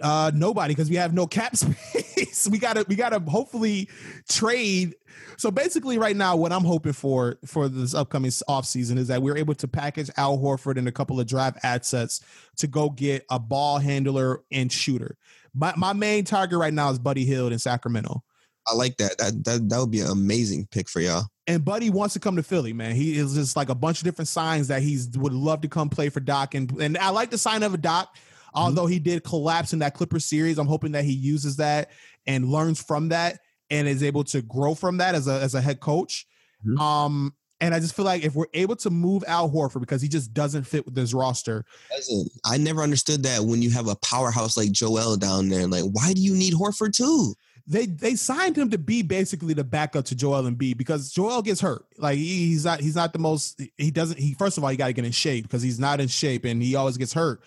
[0.00, 2.11] Uh, nobody, because we have no cap space.
[2.50, 3.88] We gotta we gotta hopefully
[4.28, 4.94] trade.
[5.36, 9.36] So basically, right now, what I'm hoping for for this upcoming offseason is that we're
[9.36, 12.20] able to package Al Horford and a couple of draft assets
[12.58, 15.16] to go get a ball handler and shooter.
[15.54, 18.22] My my main target right now is Buddy Hield in Sacramento.
[18.66, 19.18] I like that.
[19.18, 21.26] That that that would be an amazing pick for y'all.
[21.46, 22.94] And Buddy wants to come to Philly, man.
[22.94, 25.88] He is just like a bunch of different signs that he's would love to come
[25.88, 26.54] play for Doc.
[26.54, 28.16] And and I like the sign of a Doc.
[28.54, 28.64] Mm-hmm.
[28.64, 31.90] Although he did collapse in that Clipper series, I'm hoping that he uses that
[32.26, 33.40] and learns from that
[33.70, 36.26] and is able to grow from that as a as a head coach.
[36.64, 36.80] Mm-hmm.
[36.80, 40.08] Um, and I just feel like if we're able to move Al Horford because he
[40.08, 41.64] just doesn't fit with this roster.
[42.44, 45.68] I never understood that when you have a powerhouse like Joel down there.
[45.68, 47.34] Like, why do you need Horford too?
[47.68, 51.60] They they signed him to be basically the backup to Joel Embiid because Joel gets
[51.60, 51.86] hurt.
[51.96, 54.88] Like he's not he's not the most he doesn't he first of all he got
[54.88, 57.40] to get in shape because he's not in shape and he always gets hurt.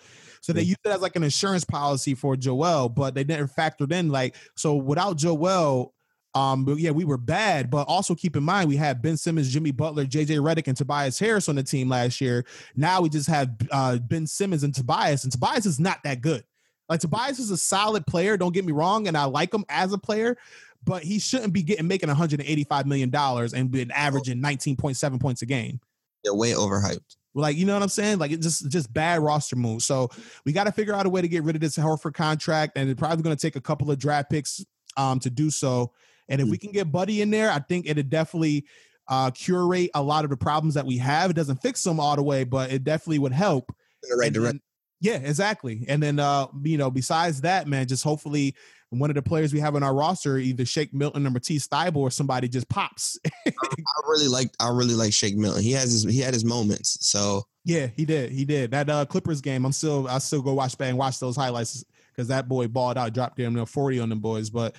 [0.46, 3.84] So they used it as like an insurance policy for Joel, but they didn't factor
[3.90, 5.92] in like so without Joel.
[6.36, 9.52] Um, but yeah, we were bad, but also keep in mind we had Ben Simmons,
[9.52, 12.44] Jimmy Butler, JJ Redick, and Tobias Harris on the team last year.
[12.76, 16.44] Now we just have uh, Ben Simmons and Tobias, and Tobias is not that good.
[16.88, 19.92] Like Tobias is a solid player, don't get me wrong, and I like him as
[19.92, 20.36] a player,
[20.84, 25.46] but he shouldn't be getting making 185 million dollars and been averaging 19.7 points a
[25.46, 25.80] game.
[26.22, 27.16] They're way overhyped.
[27.36, 28.18] Like, you know what I'm saying?
[28.18, 29.84] Like, it's just just bad roster moves.
[29.84, 30.08] So
[30.44, 32.88] we got to figure out a way to get rid of this Horford contract, and
[32.88, 34.64] it's probably going to take a couple of draft picks
[34.96, 35.92] um, to do so.
[36.28, 38.66] And if we can get Buddy in there, I think it'd definitely
[39.08, 41.30] uh, curate a lot of the problems that we have.
[41.30, 43.72] It doesn't fix them all the way, but it definitely would help.
[44.02, 44.62] In the right direction.
[45.00, 45.84] Yeah, exactly.
[45.88, 48.54] And then uh, you know, besides that, man, just hopefully
[48.90, 51.96] one of the players we have in our roster, either Shake Milton or Matisse Thybulle
[51.96, 53.18] or somebody just pops.
[53.26, 55.62] I, I really like I really like Shake Milton.
[55.62, 56.98] He has his he had his moments.
[57.06, 58.30] So yeah, he did.
[58.30, 58.70] He did.
[58.70, 61.84] That uh, Clippers game, I'm still I still go watch back and watch those highlights
[62.14, 64.50] because that boy balled out, dropped them 40 on them boys.
[64.50, 64.76] But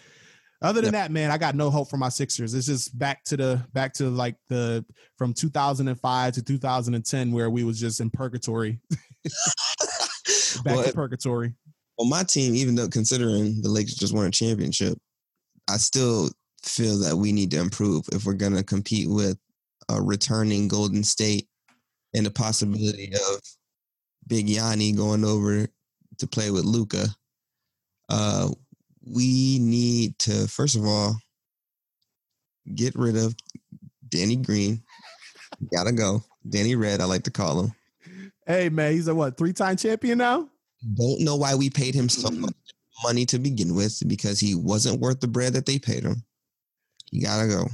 [0.62, 2.53] other than that, man, I got no hope for my Sixers.
[2.53, 4.84] It's just back to the back to like the
[5.18, 8.80] from 2005 to 2010 where we was just in purgatory.
[10.64, 11.53] back well, to purgatory.
[11.98, 14.98] Well, my team, even though considering the Lakers just won a championship,
[15.70, 16.30] I still
[16.64, 19.38] feel that we need to improve if we're going to compete with
[19.89, 21.48] a returning Golden State
[22.14, 23.41] and the possibility of
[24.28, 25.68] Big Yanni going over
[26.18, 27.08] to play with Luka.
[28.10, 28.50] Uh,
[29.06, 31.16] we need to first of all
[32.76, 33.36] get rid of
[34.10, 34.84] Danny Green.
[35.74, 36.24] Gotta go.
[36.48, 37.72] Danny Red, I like to call him.
[38.45, 40.50] Hey man, he's a what three time champion now?
[40.95, 42.53] Don't know why we paid him so much
[43.03, 46.23] money to begin with because he wasn't worth the bread that they paid him.
[47.11, 47.67] You gotta go.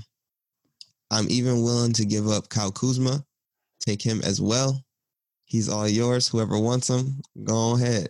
[1.12, 3.24] I'm even willing to give up Kyle Kuzma,
[3.80, 4.84] take him as well.
[5.45, 6.28] He's all yours.
[6.28, 8.10] Whoever wants him, go ahead.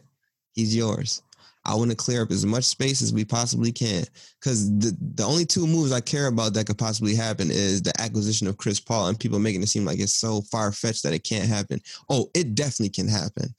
[0.54, 1.22] He's yours.
[1.66, 4.06] I want to clear up as much space as we possibly can.
[4.40, 8.00] Because the, the only two moves I care about that could possibly happen is the
[8.02, 11.14] acquisition of Chris Paul and people making it seem like it's so far fetched that
[11.14, 11.82] it can't happen.
[12.10, 13.54] Oh, it definitely can happen.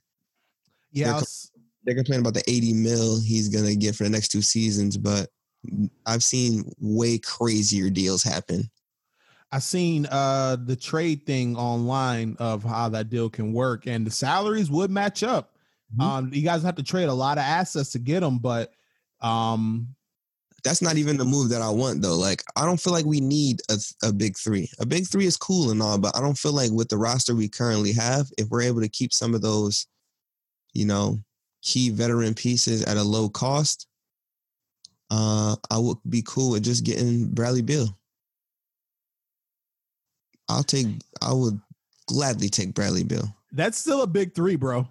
[0.95, 1.12] Yeah.
[1.12, 1.22] They're,
[1.84, 4.97] they're complaining about the 80 mil he's going to get for the next two seasons,
[4.97, 5.28] but
[6.07, 8.70] I've seen way crazier deals happen.
[9.53, 14.11] I seen uh the trade thing online of how that deal can work, and the
[14.11, 15.55] salaries would match up.
[15.97, 16.01] Mm-hmm.
[16.01, 18.72] Um, you guys have to trade a lot of assets to get them, but
[19.20, 19.95] um,
[20.64, 22.16] that's not even the move that I want though.
[22.16, 24.68] Like I don't feel like we need a, a big three.
[24.80, 27.34] A big three is cool and all, but I don't feel like with the roster
[27.34, 29.86] we currently have, if we're able to keep some of those,
[30.75, 31.18] you know,
[31.62, 33.87] key veteran pieces at a low cost,
[35.11, 37.97] uh, I would be cool with just getting Bradley Beal.
[40.49, 40.87] I'll take.
[41.22, 41.59] I would
[42.07, 43.35] gladly take Bradley Beal.
[43.53, 44.87] That's still a big three, bro.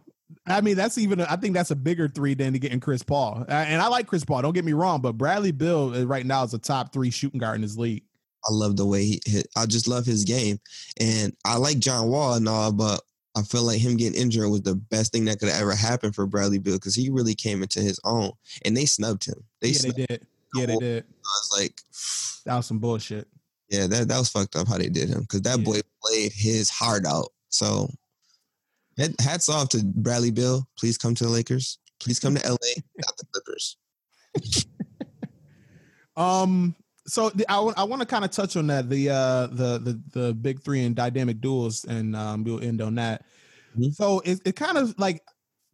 [0.48, 1.22] I mean, that's even.
[1.22, 3.46] I think that's a bigger three than to getting Chris Paul.
[3.48, 4.42] And I like Chris Paul.
[4.42, 7.40] Don't get me wrong, but Bradley Beal uh, right now is a top three shooting
[7.40, 8.04] guard in this league.
[8.46, 9.22] I love the way he.
[9.26, 9.48] Hit.
[9.56, 10.60] I just love his game,
[11.00, 13.02] and I like John Wall and all, but
[13.36, 16.28] I feel like him getting injured was the best thing that could ever happen for
[16.28, 18.32] Bradley Beal because he really came into his own,
[18.64, 19.44] and they snubbed him.
[19.62, 20.28] They yeah, they did.
[20.56, 21.04] Yeah, they did.
[21.04, 21.82] I was like,
[22.46, 23.28] that was some bullshit.
[23.70, 25.66] Yeah, that that was fucked up how they did him because that yeah.
[25.66, 27.30] boy played his heart out.
[27.50, 27.90] So,
[29.20, 30.68] hats off to Bradley Beal.
[30.78, 31.80] Please come to the Lakers.
[32.00, 33.78] Please come to LA, not the Clippers.
[36.16, 36.76] um.
[37.06, 40.02] So the, I, I want to kind of touch on that the uh the the
[40.20, 43.26] the big three and dynamic duels and um we'll end on that.
[43.78, 43.90] Mm-hmm.
[43.92, 45.22] So it, it kind of like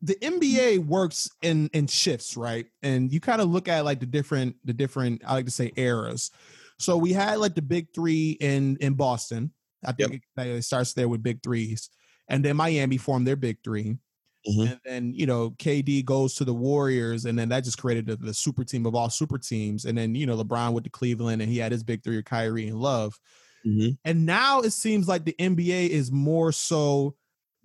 [0.01, 2.65] the NBA works in in shifts, right?
[2.81, 5.71] And you kind of look at like the different the different I like to say
[5.75, 6.31] eras.
[6.77, 9.51] So we had like the big three in in Boston.
[9.85, 10.45] I think yep.
[10.45, 11.89] it, it, starts there with big threes,
[12.27, 13.97] and then Miami formed their big 3
[14.47, 14.71] mm-hmm.
[14.71, 18.15] and then you know KD goes to the Warriors, and then that just created the,
[18.15, 19.85] the, super team of all super teams.
[19.85, 22.25] And then you know LeBron went to Cleveland, and he had his big three of
[22.25, 23.19] Kyrie and Love.
[23.65, 23.91] Mm-hmm.
[24.05, 27.15] And now it seems like the NBA is more so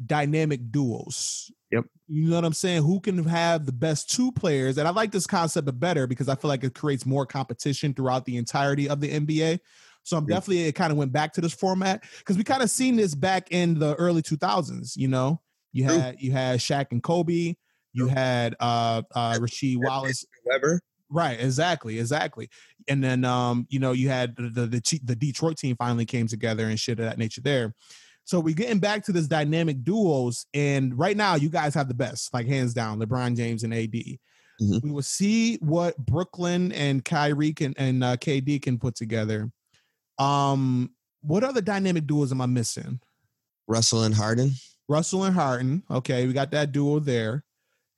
[0.05, 1.51] dynamic duos.
[1.71, 1.85] Yep.
[2.09, 2.83] You know what I'm saying?
[2.83, 4.79] Who can have the best two players?
[4.79, 8.25] And I like this concept better because I feel like it creates more competition throughout
[8.25, 9.61] the entirety of the NBA.
[10.03, 12.71] So I'm definitely it kind of went back to this format because we kind of
[12.71, 14.97] seen this back in the early 2000s.
[14.97, 15.41] You know,
[15.75, 17.55] you had you had Shaq and Kobe,
[17.93, 20.81] you had uh uh Rasheed Wallace, Webber.
[21.11, 22.49] Right, exactly, exactly.
[22.89, 26.29] And then um, you know, you had the, the the, the Detroit team finally came
[26.29, 27.75] together and shit of that nature there.
[28.25, 31.95] So we're getting back to this dynamic duos, and right now you guys have the
[31.95, 33.93] best, like hands down, LeBron James and AD.
[33.93, 34.79] Mm-hmm.
[34.83, 39.51] We will see what Brooklyn and Kyrie can and uh, KD can put together.
[40.19, 43.01] Um, what other dynamic duos am I missing?
[43.67, 44.53] Russell and Harden.
[44.89, 45.83] Russell and Harden.
[45.91, 47.45] Okay, we got that duo there.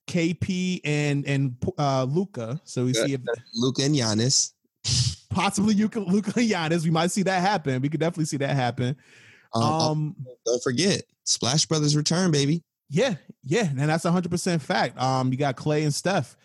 [0.07, 2.61] KP and and uh Luka.
[2.65, 3.21] So we see if
[3.55, 4.53] Luka and Giannis.
[5.31, 6.85] Possibly Luka, Luka and Giannis.
[6.85, 7.83] We might see that happen.
[7.83, 8.97] We could definitely see that happen.
[9.53, 12.63] Um, um, don't forget Splash Brothers return, baby.
[12.89, 15.01] Yeah, yeah, and that's hundred percent fact.
[15.01, 16.37] Um, you got Klay and Steph.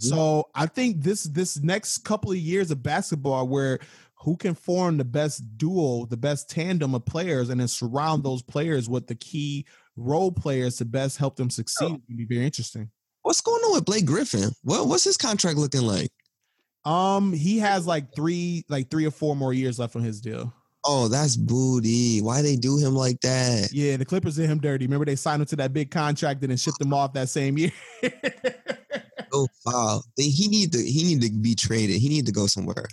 [0.00, 3.80] So I think this this next couple of years of basketball, where
[4.14, 8.42] who can form the best duo, the best tandem of players, and then surround those
[8.42, 9.66] players with the key
[9.98, 12.00] role players to best help them succeed, oh.
[12.08, 12.90] would be very interesting.
[13.22, 14.50] What's going on with Blake Griffin?
[14.64, 16.10] Well, what's his contract looking like?
[16.84, 20.54] Um, he has like three, like three or four more years left on his deal.
[20.86, 22.20] Oh, that's booty.
[22.20, 23.70] Why they do him like that?
[23.72, 24.86] Yeah, the Clippers did him dirty.
[24.86, 27.58] Remember they signed him to that big contract and then shipped him off that same
[27.58, 27.72] year.
[29.32, 30.00] oh wow.
[30.16, 31.96] He need to he need to be traded.
[31.96, 32.86] He need to go somewhere.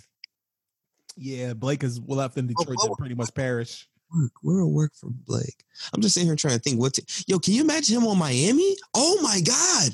[1.16, 3.88] Yeah, Blake is left in Detroit oh, oh, to pretty much perish.
[4.14, 5.64] Work, where will work for Blake?
[5.92, 8.18] I'm just sitting here trying to think what to, yo, can you imagine him on
[8.18, 8.76] Miami?
[8.94, 9.90] Oh my God.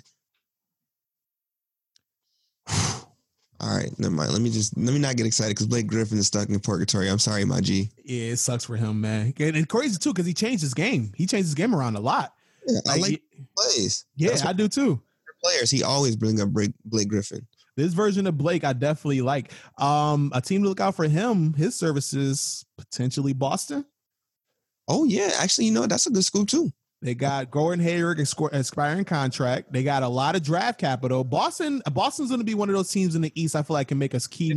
[3.61, 4.33] All right, never mind.
[4.33, 7.09] Let me just let me not get excited because Blake Griffin is stuck in purgatory.
[7.09, 7.91] I'm sorry, my G.
[8.05, 9.33] Yeah, it sucks for him, man.
[9.39, 11.13] And crazy too because he changed his game.
[11.17, 12.35] He changed his game around a lot.
[12.67, 14.05] Yeah, like, I like he, plays.
[14.17, 15.01] Yeah, I do too.
[15.43, 17.47] Players, he always bring up Blake, Blake Griffin.
[17.77, 19.53] This version of Blake, I definitely like.
[19.79, 21.55] Um, a team to look out for him.
[21.55, 23.85] His services potentially Boston.
[24.89, 26.73] Oh yeah, actually, you know that's a good school too.
[27.03, 29.73] They got Gordon Hayward expiring contract.
[29.73, 31.25] They got a lot of draft capital.
[31.25, 33.57] Boston, Boston's going to be one of those teams in the East.
[33.57, 34.55] I feel like can make us key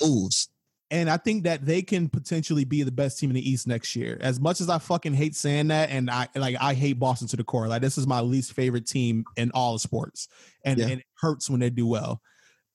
[0.00, 0.48] moves.
[0.92, 3.96] And I think that they can potentially be the best team in the East next
[3.96, 4.18] year.
[4.20, 7.36] As much as I fucking hate saying that, and I like I hate Boston to
[7.36, 7.66] the core.
[7.66, 10.28] Like this is my least favorite team in all sports,
[10.64, 10.84] and, yeah.
[10.84, 12.20] and it hurts when they do well.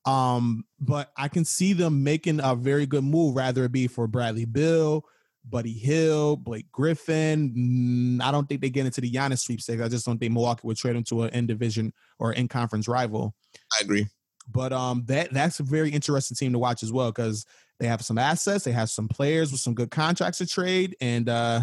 [0.05, 4.07] Um, but I can see them making a very good move, rather it be for
[4.07, 5.05] Bradley Beal
[5.49, 8.19] Buddy Hield, Blake Griffin.
[8.21, 9.81] I don't think they get into the Giannis sweepstakes.
[9.81, 12.87] I just don't think Milwaukee would trade him to an in division or in conference
[12.87, 13.33] rival.
[13.73, 14.07] I agree.
[14.49, 17.45] But um, that that's a very interesting team to watch as well because
[17.79, 21.27] they have some assets, they have some players with some good contracts to trade, and
[21.29, 21.61] uh,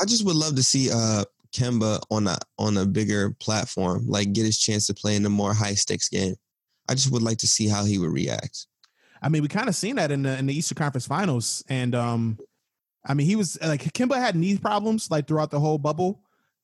[0.00, 1.24] I just would love to see uh
[1.54, 5.30] Kemba on a on a bigger platform, like get his chance to play in a
[5.30, 6.34] more high stakes game.
[6.88, 8.66] I just would like to see how he would react.
[9.22, 11.94] I mean, we kind of seen that in the in the Eastern Conference Finals, and
[11.94, 12.38] um,
[13.06, 16.20] I mean, he was like Kemba had knee problems like throughout the whole bubble.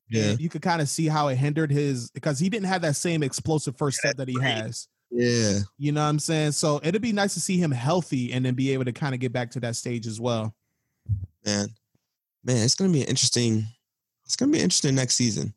[0.08, 0.32] Yeah.
[0.32, 3.22] you could kind of see how it hindered his because he didn't have that same
[3.22, 4.88] explosive first step that he has.
[5.12, 5.60] Yeah.
[5.78, 6.52] You know what I'm saying?
[6.52, 9.20] So it'd be nice to see him healthy and then be able to kind of
[9.20, 10.54] get back to that stage as well.
[11.44, 11.68] Man.
[12.44, 13.64] Man, it's gonna be an interesting
[14.24, 15.54] it's gonna be interesting next season.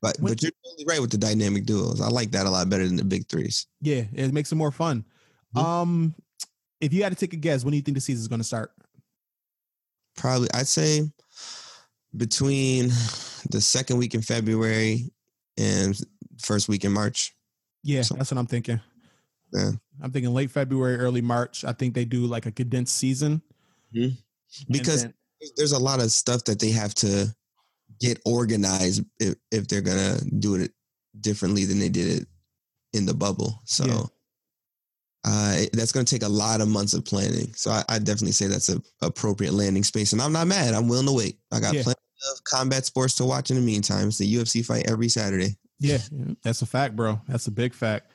[0.00, 2.00] But When- but you're totally right with the dynamic duos.
[2.00, 3.66] I like that a lot better than the big threes.
[3.82, 5.04] Yeah, it makes it more fun.
[5.54, 5.62] Mhm.
[5.62, 6.14] Um,
[6.80, 8.44] if you had to take a guess, when do you think the season's going to
[8.44, 8.72] start?
[10.20, 11.10] Probably I'd say
[12.14, 12.88] between
[13.48, 15.10] the second week in February
[15.56, 15.98] and
[16.42, 17.34] first week in March.
[17.82, 18.80] Yeah, So- that's what I'm thinking.
[19.54, 19.72] Yeah.
[20.02, 21.64] I'm thinking late February, early March.
[21.64, 23.40] I think they do like a condensed season
[23.94, 24.04] mm-hmm.
[24.04, 24.16] And
[24.68, 25.14] Because then-
[25.56, 27.34] there's a lot of stuff that they have to
[27.98, 30.72] get organized if, if they're gonna do it
[31.18, 32.28] differently than they did it
[32.92, 33.62] in the bubble.
[33.64, 34.02] So Yeah.
[35.24, 37.52] Uh, that's gonna take a lot of months of planning.
[37.54, 40.74] So I, I definitely say that's a appropriate landing space, and I'm not mad.
[40.74, 41.38] I'm willing to wait.
[41.52, 41.82] I got Yeah.
[41.82, 41.98] plenty
[42.32, 44.08] of combat sports to watch in the meantime.
[44.08, 45.56] It's the UFC fight every Saturday.
[45.78, 45.98] yeah,
[46.42, 47.20] that's a fact, bro.
[47.28, 48.12] That's a big fact.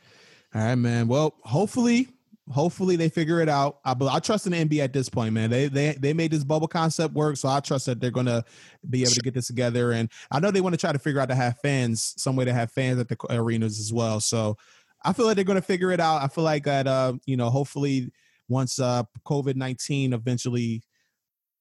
[0.54, 1.08] All right, man.
[1.08, 2.08] Well, hopefully,
[2.52, 3.80] hopefully they figure it out.
[3.84, 5.50] I, I trust in the NBA at this point, man.
[5.50, 8.44] They they they made this bubble concept work, so I trust that they're gonna
[8.90, 9.92] be able to get this together.
[9.92, 12.46] And I know they want to try to figure out to have fans, some way
[12.46, 14.20] to have fans at the arenas as well.
[14.20, 14.58] So
[15.06, 16.22] I feel like they're gonna figure it out.
[16.22, 18.12] I feel like that, uh, you know, hopefully
[18.50, 20.84] once uh COVID nineteen eventually.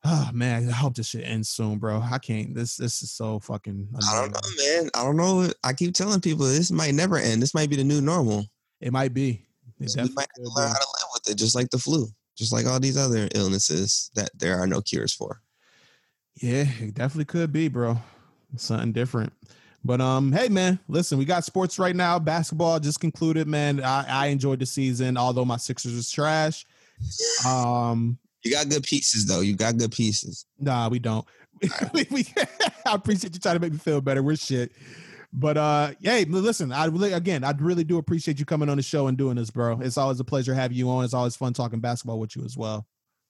[0.07, 2.03] Oh man, I hope this shit ends soon, bro.
[2.03, 2.55] I can't.
[2.55, 3.89] This this is so fucking.
[4.11, 4.91] I don't know, man.
[4.95, 5.51] I don't know.
[5.63, 7.41] I keep telling people this might never end.
[7.41, 8.47] This might be the new normal.
[8.81, 9.47] It might be.
[9.81, 12.07] It we might have to learn how to live with it, just like the flu,
[12.37, 15.41] just like all these other illnesses that there are no cures for.
[16.41, 17.99] Yeah, it definitely could be, bro.
[18.57, 19.33] Something different.
[19.85, 22.18] But um, hey man, listen, we got sports right now.
[22.18, 23.82] Basketball just concluded, man.
[23.85, 26.64] I, I enjoyed the season, although my Sixers was trash.
[27.47, 29.41] Um, You got good pieces though.
[29.41, 30.47] You got good pieces.
[30.59, 31.26] nah, we don't.
[31.93, 32.26] we, we-
[32.87, 34.22] I appreciate you trying to make me feel better.
[34.22, 34.72] We're shit.
[35.32, 38.82] But uh, hey, listen, I really again, I really do appreciate you coming on the
[38.82, 39.80] show and doing this, bro.
[39.80, 41.05] It's always a pleasure having you on.
[41.05, 42.87] It's always fun talking basketball with you as well.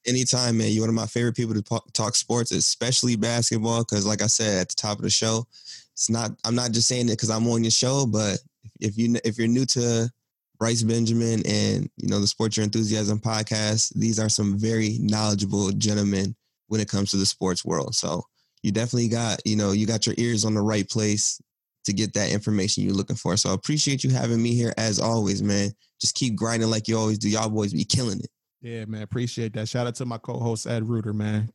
[0.07, 0.71] Anytime, man.
[0.71, 3.81] You're one of my favorite people to talk, talk sports, especially basketball.
[3.81, 5.47] Because, like I said at the top of the show,
[5.95, 6.33] it's not.
[6.45, 8.39] I'm not just saying it because I'm on your show, but
[8.81, 10.11] if you if you're new to
[10.59, 15.71] Bryce Benjamin and you know the Sports Your Enthusiasm podcast, these are some very knowledgeable
[15.73, 16.35] gentlemen
[16.67, 17.95] when it comes to the sports world.
[17.95, 18.25] So
[18.63, 21.41] you definitely got you know you got your ears on the right place
[21.85, 23.37] to get that information you're looking for.
[23.37, 25.71] So I appreciate you having me here as always, man.
[26.01, 27.29] Just keep grinding like you always do.
[27.29, 28.31] Y'all boys be killing it.
[28.63, 29.69] Yeah, man, appreciate that.
[29.69, 31.51] Shout out to my co-host Ed Reuter, man.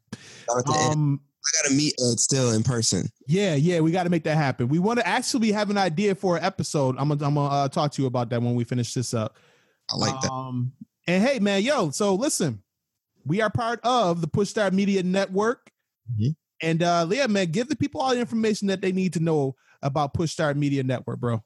[0.47, 0.91] Shout out to Ed.
[0.91, 3.07] Um, I gotta meet Ed still in person.
[3.27, 4.67] Yeah, yeah, we got to make that happen.
[4.67, 6.95] We want to actually have an idea for an episode.
[6.99, 9.37] I'm gonna, I'm gonna uh, talk to you about that when we finish this up.
[9.91, 10.31] I like that.
[10.31, 10.73] Um,
[11.07, 12.61] and hey, man, yo, so listen,
[13.25, 15.71] we are part of the Push Start Media Network,
[16.13, 16.35] Mhm.
[16.61, 19.55] and uh, yeah, man, give the people all the information that they need to know
[19.81, 21.41] about Push Start Media Network, bro.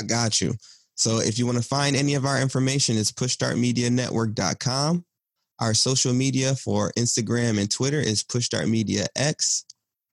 [0.00, 0.54] I got you.
[0.96, 5.04] So if you want to find any of our information, it's pushstartmedianetwork.com.
[5.60, 9.64] Our social media for Instagram and Twitter is Push Start Media X.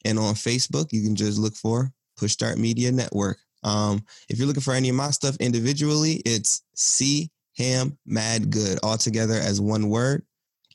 [0.05, 3.37] And on Facebook, you can just look for Push Start Media Network.
[3.63, 8.79] Um, if you're looking for any of my stuff individually, it's C Ham Mad Good
[8.83, 10.23] all together as one word.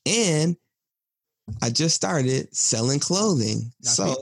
[0.05, 0.57] And
[1.63, 3.73] I just started selling clothing.
[3.83, 4.15] Now, so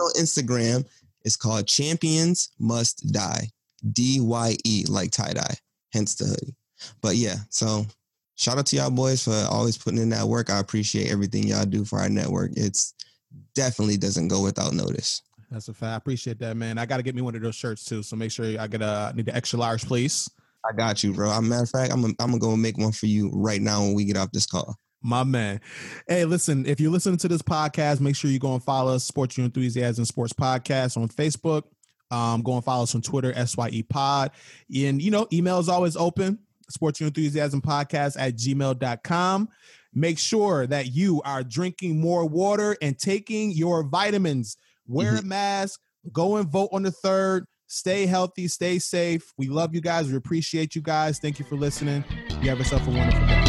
[0.00, 0.86] on Instagram.
[1.24, 3.48] It's called Champions Must Dye.
[3.92, 5.54] D Y E, like tie dye,
[5.92, 6.56] hence the hoodie.
[7.00, 7.86] But yeah, so
[8.38, 10.48] shout out to y'all boys for always putting in that work.
[10.48, 12.52] I appreciate everything y'all do for our network.
[12.56, 12.94] It's
[13.54, 15.22] definitely doesn't go without notice.
[15.50, 15.92] That's a fact.
[15.92, 16.78] I appreciate that, man.
[16.78, 18.02] I got to get me one of those shirts too.
[18.02, 20.30] So make sure I get a I need the extra large, please.
[20.68, 21.30] I got you, bro.
[21.30, 23.60] As a matter of fact, I'm gonna, I'm gonna go make one for you right
[23.60, 24.76] now when we get off this call.
[25.02, 25.60] My man.
[26.06, 29.04] Hey, listen, if you're listening to this podcast, make sure you go and follow us,
[29.04, 31.62] Sports Your Enthusiasm Sports Podcast on Facebook.
[32.10, 34.32] Um, go and follow us on Twitter, SYE Pod.
[34.74, 36.38] And, you know, email is always open,
[36.70, 39.48] Sports Your Enthusiasm Podcast at gmail.com.
[39.94, 44.56] Make sure that you are drinking more water and taking your vitamins.
[44.86, 45.26] Wear mm-hmm.
[45.26, 45.80] a mask,
[46.12, 47.44] go and vote on the third.
[47.66, 49.32] Stay healthy, stay safe.
[49.36, 50.08] We love you guys.
[50.08, 51.18] We appreciate you guys.
[51.18, 52.04] Thank you for listening.
[52.40, 53.48] You have yourself a wonderful day.